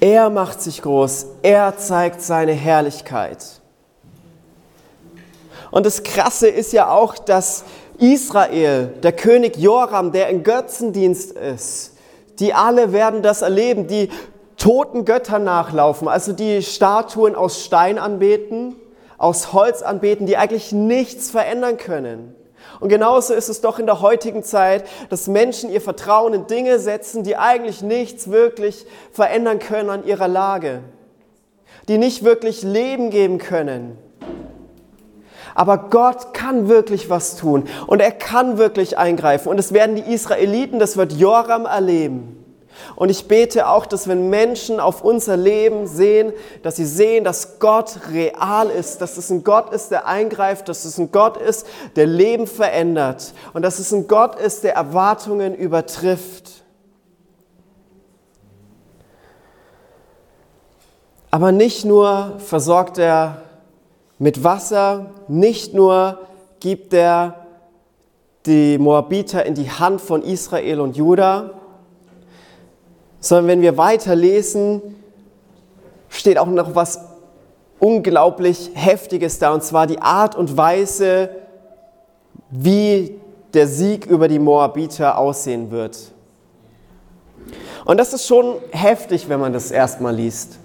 Er 0.00 0.30
macht 0.30 0.62
sich 0.62 0.80
groß, 0.80 1.26
er 1.42 1.76
zeigt 1.76 2.22
seine 2.22 2.52
Herrlichkeit. 2.52 3.60
Und 5.70 5.84
das 5.84 6.02
Krasse 6.02 6.48
ist 6.48 6.72
ja 6.72 6.90
auch, 6.90 7.16
dass 7.18 7.64
Israel, 7.98 8.94
der 9.02 9.12
König 9.12 9.58
Joram, 9.58 10.10
der 10.10 10.28
in 10.28 10.42
Götzendienst 10.42 11.32
ist, 11.32 11.92
die 12.38 12.54
alle 12.54 12.92
werden 12.92 13.22
das 13.22 13.42
erleben, 13.42 13.86
die 13.86 14.08
toten 14.56 15.04
Göttern 15.04 15.44
nachlaufen, 15.44 16.08
also 16.08 16.32
die 16.32 16.62
Statuen 16.62 17.34
aus 17.34 17.62
Stein 17.62 17.98
anbeten, 17.98 18.76
aus 19.18 19.52
Holz 19.52 19.82
anbeten, 19.82 20.26
die 20.26 20.38
eigentlich 20.38 20.72
nichts 20.72 21.30
verändern 21.30 21.76
können. 21.76 22.34
Und 22.80 22.88
genauso 22.88 23.34
ist 23.34 23.50
es 23.50 23.60
doch 23.60 23.78
in 23.78 23.86
der 23.86 24.00
heutigen 24.00 24.42
Zeit, 24.42 24.84
dass 25.10 25.28
Menschen 25.28 25.70
ihr 25.70 25.82
Vertrauen 25.82 26.32
in 26.32 26.46
Dinge 26.46 26.78
setzen, 26.78 27.22
die 27.22 27.36
eigentlich 27.36 27.82
nichts 27.82 28.30
wirklich 28.30 28.86
verändern 29.12 29.58
können 29.58 29.90
an 29.90 30.06
ihrer 30.06 30.28
Lage, 30.28 30.80
die 31.88 31.98
nicht 31.98 32.24
wirklich 32.24 32.62
Leben 32.62 33.10
geben 33.10 33.36
können. 33.36 33.98
Aber 35.54 35.88
Gott 35.90 36.32
kann 36.32 36.68
wirklich 36.68 37.10
was 37.10 37.36
tun 37.36 37.64
und 37.86 38.00
er 38.00 38.12
kann 38.12 38.56
wirklich 38.56 38.96
eingreifen. 38.96 39.48
Und 39.48 39.58
es 39.58 39.74
werden 39.74 39.96
die 39.96 40.12
Israeliten, 40.12 40.78
das 40.78 40.96
wird 40.96 41.12
Joram 41.12 41.66
erleben. 41.66 42.39
Und 42.96 43.08
ich 43.08 43.28
bete 43.28 43.68
auch, 43.68 43.86
dass 43.86 44.08
wenn 44.08 44.30
Menschen 44.30 44.80
auf 44.80 45.02
unser 45.02 45.36
Leben 45.36 45.86
sehen, 45.86 46.32
dass 46.62 46.76
sie 46.76 46.86
sehen, 46.86 47.24
dass 47.24 47.58
Gott 47.58 48.00
real 48.12 48.68
ist, 48.68 49.00
dass 49.00 49.16
es 49.16 49.30
ein 49.30 49.44
Gott 49.44 49.72
ist, 49.72 49.90
der 49.90 50.06
eingreift, 50.06 50.68
dass 50.68 50.84
es 50.84 50.98
ein 50.98 51.12
Gott 51.12 51.36
ist, 51.36 51.66
der 51.96 52.06
Leben 52.06 52.46
verändert 52.46 53.32
und 53.52 53.62
dass 53.62 53.78
es 53.78 53.92
ein 53.92 54.08
Gott 54.08 54.38
ist, 54.38 54.64
der 54.64 54.74
Erwartungen 54.74 55.54
übertrifft. 55.54 56.64
Aber 61.30 61.52
nicht 61.52 61.84
nur 61.84 62.34
versorgt 62.38 62.98
er 62.98 63.42
mit 64.18 64.42
Wasser, 64.42 65.10
nicht 65.28 65.74
nur 65.74 66.18
gibt 66.58 66.92
er 66.92 67.46
die 68.46 68.78
Moabiter 68.78 69.44
in 69.46 69.54
die 69.54 69.70
Hand 69.70 70.00
von 70.00 70.22
Israel 70.22 70.80
und 70.80 70.96
Juda, 70.96 71.59
sondern 73.20 73.46
wenn 73.46 73.62
wir 73.62 73.76
weiterlesen, 73.76 74.82
steht 76.08 76.38
auch 76.38 76.46
noch 76.46 76.74
was 76.74 77.00
unglaublich 77.78 78.70
Heftiges 78.74 79.38
da, 79.38 79.52
und 79.52 79.62
zwar 79.62 79.86
die 79.86 80.00
Art 80.00 80.34
und 80.36 80.56
Weise, 80.56 81.30
wie 82.50 83.18
der 83.54 83.66
Sieg 83.66 84.06
über 84.06 84.28
die 84.28 84.38
Moabiter 84.38 85.18
aussehen 85.18 85.70
wird. 85.70 85.98
Und 87.84 87.98
das 87.98 88.12
ist 88.12 88.26
schon 88.26 88.56
heftig, 88.70 89.28
wenn 89.28 89.40
man 89.40 89.52
das 89.52 89.70
erstmal 89.70 90.14
liest. 90.14 90.58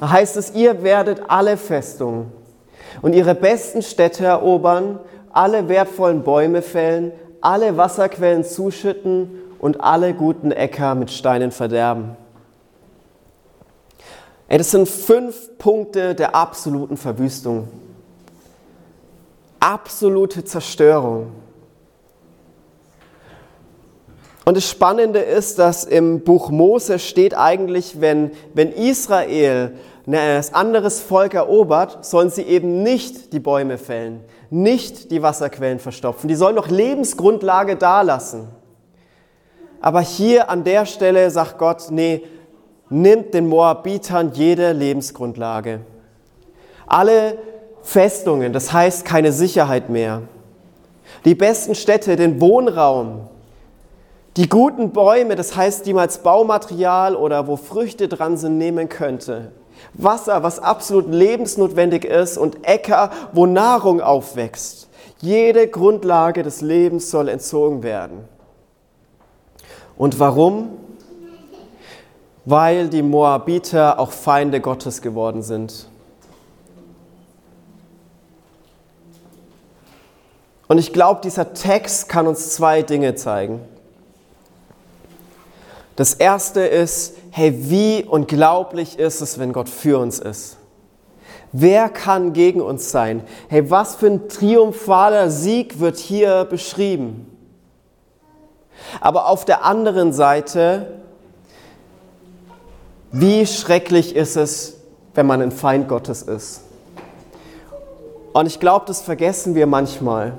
Da 0.00 0.10
heißt 0.10 0.36
es, 0.36 0.54
ihr 0.54 0.82
werdet 0.82 1.22
alle 1.28 1.56
Festungen 1.56 2.32
und 3.02 3.14
ihre 3.14 3.34
besten 3.34 3.82
Städte 3.82 4.24
erobern, 4.24 4.98
alle 5.32 5.68
wertvollen 5.68 6.22
Bäume 6.22 6.62
fällen, 6.62 7.12
alle 7.40 7.76
Wasserquellen 7.76 8.44
zuschütten 8.44 9.39
und 9.60 9.80
alle 9.80 10.14
guten 10.14 10.50
Äcker 10.50 10.94
mit 10.94 11.10
Steinen 11.10 11.52
verderben. 11.52 12.16
Ey, 14.48 14.58
das 14.58 14.72
sind 14.72 14.88
fünf 14.88 15.56
Punkte 15.58 16.14
der 16.14 16.34
absoluten 16.34 16.96
Verwüstung. 16.96 17.68
Absolute 19.60 20.42
Zerstörung. 20.44 21.30
Und 24.44 24.56
das 24.56 24.68
Spannende 24.68 25.20
ist, 25.20 25.58
dass 25.60 25.84
im 25.84 26.24
Buch 26.24 26.50
Mose 26.50 26.98
steht 26.98 27.36
eigentlich, 27.36 28.00
wenn, 28.00 28.32
wenn 28.54 28.72
Israel 28.72 29.74
ein 30.06 30.44
anderes 30.52 30.98
Volk 30.98 31.34
erobert, 31.34 32.04
sollen 32.04 32.30
sie 32.30 32.42
eben 32.42 32.82
nicht 32.82 33.32
die 33.32 33.38
Bäume 33.38 33.78
fällen, 33.78 34.24
nicht 34.48 35.12
die 35.12 35.22
Wasserquellen 35.22 35.78
verstopfen. 35.78 36.26
Die 36.26 36.34
sollen 36.34 36.56
noch 36.56 36.68
Lebensgrundlage 36.68 37.76
dalassen. 37.76 38.48
Aber 39.80 40.00
hier 40.00 40.50
an 40.50 40.64
der 40.64 40.86
Stelle 40.86 41.30
sagt 41.30 41.58
Gott, 41.58 41.86
nee, 41.90 42.22
nimmt 42.90 43.34
den 43.34 43.48
Moabitern 43.48 44.32
jede 44.34 44.72
Lebensgrundlage. 44.72 45.80
Alle 46.86 47.38
Festungen, 47.82 48.52
das 48.52 48.72
heißt 48.72 49.04
keine 49.04 49.32
Sicherheit 49.32 49.88
mehr. 49.88 50.22
Die 51.24 51.34
besten 51.34 51.74
Städte, 51.74 52.16
den 52.16 52.40
Wohnraum, 52.40 53.28
die 54.36 54.48
guten 54.48 54.90
Bäume, 54.90 55.34
das 55.34 55.56
heißt, 55.56 55.86
die 55.86 55.92
man 55.92 56.02
als 56.02 56.18
Baumaterial 56.18 57.16
oder 57.16 57.46
wo 57.46 57.56
Früchte 57.56 58.08
dran 58.08 58.36
sind, 58.36 58.58
nehmen 58.58 58.88
könnte. 58.88 59.52
Wasser, 59.94 60.42
was 60.42 60.58
absolut 60.58 61.12
lebensnotwendig 61.12 62.04
ist 62.04 62.38
und 62.38 62.66
Äcker, 62.66 63.10
wo 63.32 63.46
Nahrung 63.46 64.00
aufwächst. 64.00 64.88
Jede 65.20 65.68
Grundlage 65.68 66.42
des 66.42 66.60
Lebens 66.60 67.10
soll 67.10 67.28
entzogen 67.28 67.82
werden. 67.82 68.24
Und 70.00 70.18
warum? 70.18 70.70
Weil 72.46 72.88
die 72.88 73.02
Moabiter 73.02 73.98
auch 73.98 74.12
Feinde 74.12 74.62
Gottes 74.62 75.02
geworden 75.02 75.42
sind. 75.42 75.88
Und 80.68 80.78
ich 80.78 80.94
glaube, 80.94 81.20
dieser 81.22 81.52
Text 81.52 82.08
kann 82.08 82.26
uns 82.26 82.54
zwei 82.54 82.80
Dinge 82.80 83.14
zeigen. 83.14 83.60
Das 85.96 86.14
erste 86.14 86.60
ist, 86.60 87.16
hey, 87.30 87.54
wie 87.68 88.02
unglaublich 88.02 88.98
ist 88.98 89.20
es, 89.20 89.38
wenn 89.38 89.52
Gott 89.52 89.68
für 89.68 89.98
uns 89.98 90.18
ist? 90.18 90.56
Wer 91.52 91.90
kann 91.90 92.32
gegen 92.32 92.62
uns 92.62 92.90
sein? 92.90 93.22
Hey, 93.48 93.70
was 93.70 93.96
für 93.96 94.06
ein 94.06 94.30
triumphaler 94.30 95.30
Sieg 95.30 95.78
wird 95.78 95.98
hier 95.98 96.46
beschrieben? 96.46 97.29
Aber 99.00 99.28
auf 99.28 99.44
der 99.44 99.64
anderen 99.64 100.12
Seite, 100.12 100.86
wie 103.12 103.46
schrecklich 103.46 104.14
ist 104.14 104.36
es, 104.36 104.76
wenn 105.14 105.26
man 105.26 105.42
ein 105.42 105.52
Feind 105.52 105.88
Gottes 105.88 106.22
ist? 106.22 106.62
Und 108.32 108.46
ich 108.46 108.60
glaube, 108.60 108.86
das 108.86 109.02
vergessen 109.02 109.54
wir 109.54 109.66
manchmal. 109.66 110.34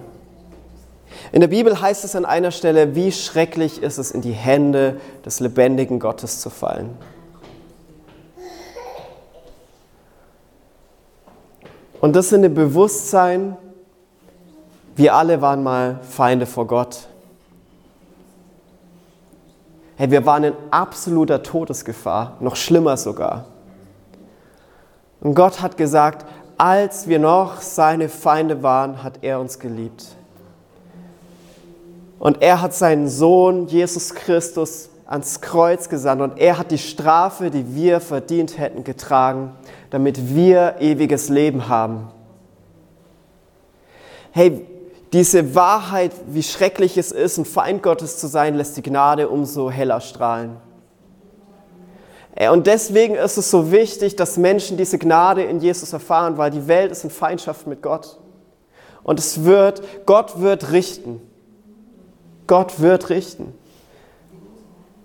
In 1.32 1.42
der 1.42 1.48
Bibel 1.48 1.80
heißt 1.80 2.06
es 2.06 2.16
an 2.16 2.26
einer 2.26 2.52
Stelle, 2.52 2.96
wie 2.96 3.12
schrecklich 3.12 3.84
ist 3.84 3.98
es, 3.98 4.12
in 4.12 4.22
die 4.22 4.32
Hände 4.32 5.00
des 5.26 5.40
lebendigen 5.40 6.00
Gottes 6.00 6.40
zu 6.40 6.50
fallen. 6.50 6.98
Und 12.00 12.16
das 12.16 12.32
in 12.32 12.42
dem 12.42 12.56
Bewusstsein, 12.56 13.58
wir 14.96 15.14
alle 15.16 15.42
waren 15.42 15.62
mal 15.62 16.00
Feinde 16.02 16.46
vor 16.46 16.66
Gott. 16.66 17.08
Hey, 20.02 20.10
wir 20.10 20.26
waren 20.26 20.46
in 20.46 20.54
absoluter 20.72 21.44
Todesgefahr, 21.44 22.38
noch 22.40 22.56
schlimmer 22.56 22.98
sogar. 22.98 23.46
Und 25.20 25.36
Gott 25.36 25.62
hat 25.62 25.78
gesagt, 25.78 26.26
als 26.58 27.08
wir 27.08 27.20
noch 27.20 27.62
seine 27.62 28.10
Feinde 28.10 28.64
waren, 28.64 29.04
hat 29.04 29.20
er 29.22 29.40
uns 29.40 29.60
geliebt. 29.60 30.08
Und 32.18 32.42
er 32.42 32.64
hat 32.64 32.74
seinen 32.74 33.10
Sohn 33.10 33.68
Jesus 33.68 34.16
Christus 34.16 34.90
ans 35.06 35.40
Kreuz 35.40 35.88
gesandt 35.88 36.24
und 36.24 36.40
er 36.40 36.58
hat 36.58 36.72
die 36.72 36.80
Strafe, 36.80 37.52
die 37.52 37.76
wir 37.76 38.00
verdient 38.00 38.58
hätten, 38.58 38.84
getragen, 38.84 39.54
damit 39.92 40.34
wir 40.34 40.78
ewiges 40.80 41.30
Leben 41.30 41.68
haben. 41.68 42.08
Hey, 44.32 44.66
diese 45.14 45.56
Wahrheit, 45.56 46.14
wie 46.28 46.44
schrecklich 46.44 46.98
es 46.98 47.12
ist, 47.12 47.38
ein 47.38 47.46
Feind 47.46 47.84
Gottes 47.84 48.18
zu 48.18 48.28
sein, 48.28 48.56
lässt 48.56 48.78
die 48.78 48.82
Gnade 48.82 49.28
umso 49.28 49.70
heller 49.70 50.00
strahlen. 50.00 50.58
Und 52.50 52.66
deswegen 52.66 53.16
ist 53.16 53.38
es 53.38 53.52
so 53.52 53.72
wichtig, 53.72 54.16
dass 54.16 54.38
Menschen 54.38 54.78
diese 54.78 54.98
Gnade 54.98 55.44
in 55.44 55.60
Jesus 55.60 55.92
erfahren, 55.92 56.38
weil 56.38 56.50
die 56.50 56.66
Welt 56.68 56.92
ist 56.92 57.04
in 57.04 57.10
Feindschaft 57.10 57.68
mit 57.68 57.82
Gott. 57.82 58.20
Und 59.04 59.20
es 59.20 59.44
wird, 59.44 60.06
Gott 60.06 60.40
wird 60.40 60.72
richten. 60.72 61.22
Gott 62.48 62.80
wird 62.80 63.10
richten. 63.10 63.54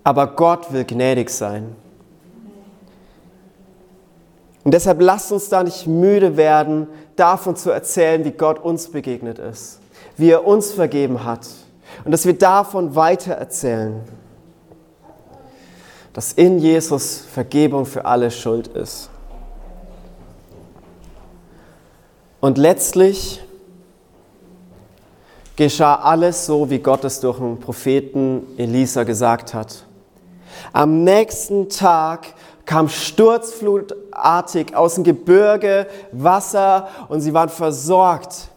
Aber 0.05 0.27
Gott 0.27 0.71
will 0.71 0.85
gnädig 0.85 1.29
sein. 1.29 1.75
Und 4.63 4.73
deshalb 4.73 5.01
lasst 5.01 5.31
uns 5.33 5.49
da 5.49 5.63
nicht 5.63 5.85
müde 5.85 6.37
werden, 6.37 6.87
davon 7.17 7.57
zu 7.57 7.71
erzählen, 7.71 8.23
wie 8.23 8.31
Gott 8.31 8.59
uns 8.59 8.89
begegnet 8.89 9.37
ist 9.37 9.79
wie 10.17 10.31
er 10.31 10.45
uns 10.45 10.71
vergeben 10.71 11.23
hat. 11.23 11.47
Und 12.03 12.11
dass 12.11 12.25
wir 12.25 12.37
davon 12.37 12.95
weiter 12.95 13.33
erzählen, 13.33 14.01
dass 16.13 16.33
in 16.33 16.59
Jesus 16.59 17.23
Vergebung 17.31 17.85
für 17.85 18.05
alle 18.05 18.31
Schuld 18.31 18.67
ist. 18.67 19.09
Und 22.39 22.57
letztlich 22.57 23.43
geschah 25.55 25.95
alles 25.95 26.45
so, 26.45 26.69
wie 26.69 26.79
Gott 26.79 27.03
es 27.03 27.19
durch 27.19 27.37
den 27.37 27.59
Propheten 27.59 28.47
Elisa 28.57 29.03
gesagt 29.03 29.53
hat. 29.53 29.83
Am 30.73 31.03
nächsten 31.03 31.69
Tag 31.69 32.33
kam 32.65 32.89
sturzflutartig 32.89 34.75
aus 34.75 34.95
dem 34.95 35.03
Gebirge 35.03 35.87
Wasser 36.11 36.87
und 37.09 37.21
sie 37.21 37.33
waren 37.33 37.49
versorgt. 37.49 38.49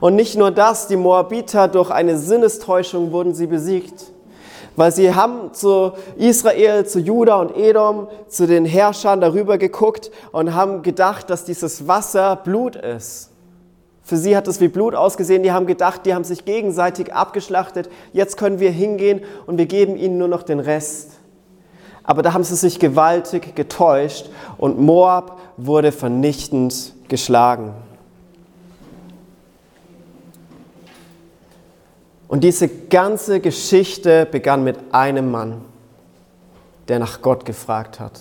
Und 0.00 0.16
nicht 0.16 0.36
nur 0.36 0.50
das, 0.50 0.88
die 0.88 0.96
Moabiter 0.96 1.68
durch 1.68 1.90
eine 1.90 2.18
Sinnestäuschung 2.18 3.12
wurden 3.12 3.34
sie 3.34 3.46
besiegt, 3.46 4.12
weil 4.76 4.92
sie 4.92 5.14
haben 5.14 5.52
zu 5.54 5.92
Israel, 6.16 6.86
zu 6.86 7.00
Juda 7.00 7.36
und 7.36 7.56
Edom, 7.56 8.08
zu 8.28 8.46
den 8.46 8.64
Herrschern 8.64 9.20
darüber 9.20 9.58
geguckt 9.58 10.10
und 10.32 10.54
haben 10.54 10.82
gedacht, 10.82 11.30
dass 11.30 11.44
dieses 11.44 11.88
Wasser 11.88 12.36
Blut 12.36 12.76
ist. 12.76 13.30
Für 14.02 14.16
sie 14.16 14.36
hat 14.36 14.46
es 14.46 14.60
wie 14.60 14.68
Blut 14.68 14.94
ausgesehen. 14.94 15.42
Die 15.42 15.50
haben 15.50 15.66
gedacht, 15.66 16.06
die 16.06 16.14
haben 16.14 16.22
sich 16.22 16.44
gegenseitig 16.44 17.12
abgeschlachtet. 17.12 17.88
Jetzt 18.12 18.36
können 18.36 18.60
wir 18.60 18.70
hingehen 18.70 19.22
und 19.46 19.58
wir 19.58 19.66
geben 19.66 19.96
ihnen 19.96 20.16
nur 20.16 20.28
noch 20.28 20.44
den 20.44 20.60
Rest. 20.60 21.10
Aber 22.04 22.22
da 22.22 22.32
haben 22.32 22.44
sie 22.44 22.54
sich 22.54 22.78
gewaltig 22.78 23.56
getäuscht 23.56 24.30
und 24.58 24.78
Moab 24.78 25.40
wurde 25.56 25.90
vernichtend 25.90 26.94
geschlagen. 27.08 27.74
Und 32.28 32.42
diese 32.42 32.68
ganze 32.68 33.40
Geschichte 33.40 34.26
begann 34.26 34.64
mit 34.64 34.78
einem 34.92 35.30
Mann, 35.30 35.64
der 36.88 36.98
nach 36.98 37.22
Gott 37.22 37.44
gefragt 37.44 38.00
hat. 38.00 38.20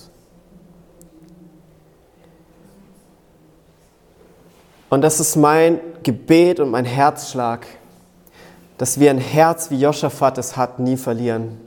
Und 4.89 5.01
das 5.01 5.19
ist 5.19 5.35
mein 5.35 5.79
Gebet 6.03 6.59
und 6.59 6.69
mein 6.69 6.85
Herzschlag, 6.85 7.65
dass 8.77 8.99
wir 8.99 9.09
ein 9.09 9.17
Herz, 9.17 9.71
wie 9.71 9.79
Joschafat 9.79 10.37
es 10.37 10.55
hat, 10.55 10.79
nie 10.79 10.97
verlieren. 10.97 11.59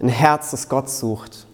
Ein 0.00 0.08
Herz, 0.08 0.52
das 0.52 0.68
Gott 0.68 0.88
sucht. 0.88 1.46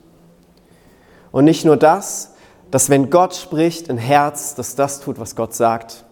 Und 1.33 1.45
nicht 1.45 1.64
nur 1.64 1.77
das, 1.77 2.33
dass 2.71 2.91
wenn 2.91 3.11
Gott 3.11 3.35
spricht, 3.35 3.91
ein 3.91 3.99
Herz, 3.99 4.55
das 4.55 4.75
das 4.75 5.01
tut, 5.01 5.19
was 5.19 5.37
Gott 5.37 5.55
sagt. 5.55 6.06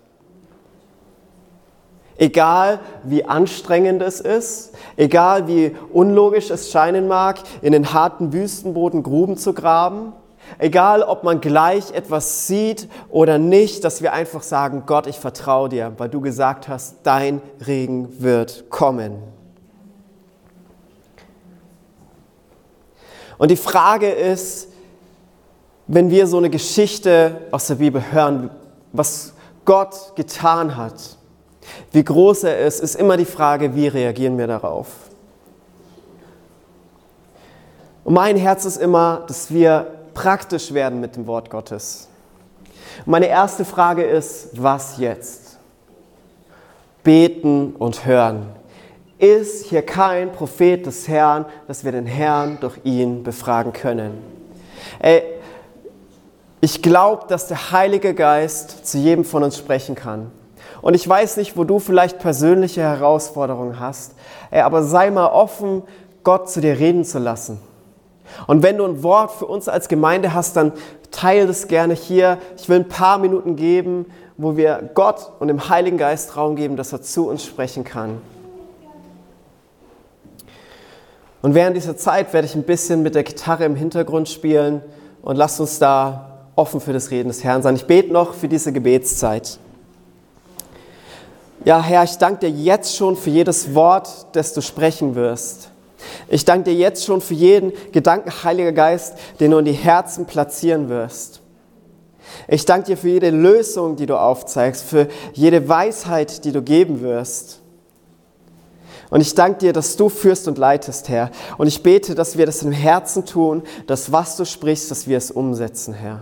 Egal 2.16 2.78
wie 3.02 3.24
anstrengend 3.24 4.00
es 4.00 4.20
ist, 4.20 4.72
egal 4.96 5.48
wie 5.48 5.74
unlogisch 5.92 6.50
es 6.50 6.70
scheinen 6.70 7.08
mag, 7.08 7.38
in 7.60 7.72
den 7.72 7.92
harten 7.92 8.32
Wüstenboden 8.32 9.02
Gruben 9.02 9.36
zu 9.36 9.52
graben, 9.52 10.12
egal 10.58 11.02
ob 11.02 11.24
man 11.24 11.40
gleich 11.40 11.90
etwas 11.92 12.46
sieht 12.46 12.88
oder 13.08 13.38
nicht, 13.38 13.82
dass 13.82 14.00
wir 14.00 14.12
einfach 14.12 14.42
sagen, 14.42 14.84
Gott, 14.86 15.08
ich 15.08 15.18
vertraue 15.18 15.68
dir, 15.68 15.92
weil 15.98 16.08
du 16.08 16.20
gesagt 16.20 16.68
hast, 16.68 16.98
dein 17.02 17.42
Regen 17.66 18.22
wird 18.22 18.70
kommen. 18.70 19.16
Und 23.38 23.50
die 23.50 23.56
Frage 23.56 24.10
ist, 24.10 24.68
wenn 25.88 26.10
wir 26.10 26.28
so 26.28 26.38
eine 26.38 26.50
Geschichte 26.50 27.40
aus 27.50 27.66
der 27.66 27.74
Bibel 27.74 28.12
hören, 28.12 28.50
was 28.92 29.34
Gott 29.64 30.12
getan 30.14 30.76
hat, 30.76 31.18
wie 31.92 32.04
groß 32.04 32.44
er 32.44 32.58
ist, 32.58 32.80
ist 32.80 32.94
immer 32.94 33.16
die 33.16 33.24
Frage, 33.24 33.74
wie 33.74 33.88
reagieren 33.88 34.38
wir 34.38 34.46
darauf. 34.46 34.88
Und 38.04 38.14
mein 38.14 38.36
Herz 38.36 38.64
ist 38.64 38.76
immer, 38.76 39.24
dass 39.26 39.52
wir 39.52 39.86
praktisch 40.12 40.72
werden 40.72 41.00
mit 41.00 41.16
dem 41.16 41.26
Wort 41.26 41.50
Gottes. 41.50 42.08
Und 43.04 43.12
meine 43.12 43.26
erste 43.26 43.64
Frage 43.64 44.02
ist, 44.02 44.50
was 44.52 44.98
jetzt? 44.98 45.58
Beten 47.02 47.74
und 47.78 48.06
hören. 48.06 48.46
Ist 49.18 49.66
hier 49.66 49.82
kein 49.82 50.32
Prophet 50.32 50.84
des 50.86 51.08
Herrn, 51.08 51.46
dass 51.66 51.84
wir 51.84 51.92
den 51.92 52.06
Herrn 52.06 52.58
durch 52.60 52.78
ihn 52.84 53.22
befragen 53.22 53.72
können? 53.72 54.18
Ey, 54.98 55.22
ich 56.60 56.82
glaube, 56.82 57.26
dass 57.28 57.48
der 57.48 57.72
Heilige 57.72 58.14
Geist 58.14 58.86
zu 58.86 58.98
jedem 58.98 59.24
von 59.24 59.42
uns 59.42 59.56
sprechen 59.58 59.94
kann. 59.94 60.30
Und 60.84 60.92
ich 60.92 61.08
weiß 61.08 61.38
nicht, 61.38 61.56
wo 61.56 61.64
du 61.64 61.78
vielleicht 61.78 62.18
persönliche 62.18 62.82
Herausforderungen 62.82 63.80
hast, 63.80 64.12
aber 64.50 64.82
sei 64.82 65.10
mal 65.10 65.28
offen, 65.28 65.82
Gott 66.24 66.50
zu 66.50 66.60
dir 66.60 66.78
reden 66.78 67.06
zu 67.06 67.18
lassen. 67.18 67.58
Und 68.46 68.62
wenn 68.62 68.76
du 68.76 68.84
ein 68.84 69.02
Wort 69.02 69.30
für 69.30 69.46
uns 69.46 69.66
als 69.66 69.88
Gemeinde 69.88 70.34
hast, 70.34 70.56
dann 70.56 70.72
teile 71.10 71.46
das 71.46 71.68
gerne 71.68 71.94
hier. 71.94 72.36
Ich 72.58 72.68
will 72.68 72.80
ein 72.80 72.88
paar 72.88 73.16
Minuten 73.16 73.56
geben, 73.56 74.04
wo 74.36 74.58
wir 74.58 74.90
Gott 74.92 75.32
und 75.38 75.48
dem 75.48 75.70
Heiligen 75.70 75.96
Geist 75.96 76.36
Raum 76.36 76.54
geben, 76.54 76.76
dass 76.76 76.92
er 76.92 77.00
zu 77.00 77.30
uns 77.30 77.42
sprechen 77.46 77.84
kann. 77.84 78.20
Und 81.40 81.54
während 81.54 81.78
dieser 81.78 81.96
Zeit 81.96 82.34
werde 82.34 82.46
ich 82.46 82.54
ein 82.56 82.64
bisschen 82.64 83.02
mit 83.02 83.14
der 83.14 83.22
Gitarre 83.22 83.64
im 83.64 83.74
Hintergrund 83.74 84.28
spielen 84.28 84.82
und 85.22 85.36
lasst 85.36 85.58
uns 85.60 85.78
da 85.78 86.42
offen 86.56 86.78
für 86.78 86.92
das 86.92 87.10
Reden 87.10 87.28
des 87.28 87.42
Herrn 87.42 87.62
sein. 87.62 87.74
Ich 87.74 87.86
bete 87.86 88.12
noch 88.12 88.34
für 88.34 88.48
diese 88.48 88.70
Gebetszeit. 88.70 89.60
Ja, 91.64 91.82
Herr, 91.82 92.04
ich 92.04 92.18
danke 92.18 92.40
dir 92.40 92.50
jetzt 92.50 92.94
schon 92.94 93.16
für 93.16 93.30
jedes 93.30 93.74
Wort, 93.74 94.26
das 94.32 94.52
du 94.52 94.60
sprechen 94.60 95.14
wirst. 95.14 95.70
Ich 96.28 96.44
danke 96.44 96.70
dir 96.70 96.76
jetzt 96.76 97.06
schon 97.06 97.22
für 97.22 97.32
jeden 97.32 97.72
Gedanken, 97.90 98.30
Heiliger 98.44 98.72
Geist, 98.72 99.14
den 99.40 99.50
du 99.50 99.58
in 99.58 99.64
die 99.64 99.72
Herzen 99.72 100.26
platzieren 100.26 100.90
wirst. 100.90 101.40
Ich 102.48 102.66
danke 102.66 102.88
dir 102.88 102.96
für 102.98 103.08
jede 103.08 103.30
Lösung, 103.30 103.96
die 103.96 104.04
du 104.04 104.18
aufzeigst, 104.18 104.84
für 104.84 105.08
jede 105.32 105.66
Weisheit, 105.66 106.44
die 106.44 106.52
du 106.52 106.60
geben 106.60 107.00
wirst. 107.00 107.60
Und 109.08 109.22
ich 109.22 109.34
danke 109.34 109.60
dir, 109.60 109.72
dass 109.72 109.96
du 109.96 110.10
führst 110.10 110.48
und 110.48 110.58
leitest, 110.58 111.08
Herr. 111.08 111.30
Und 111.56 111.66
ich 111.66 111.82
bete, 111.82 112.14
dass 112.14 112.36
wir 112.36 112.44
das 112.44 112.62
im 112.62 112.72
Herzen 112.72 113.24
tun, 113.24 113.62
dass 113.86 114.12
was 114.12 114.36
du 114.36 114.44
sprichst, 114.44 114.90
dass 114.90 115.06
wir 115.06 115.16
es 115.16 115.30
umsetzen, 115.30 115.94
Herr. 115.94 116.20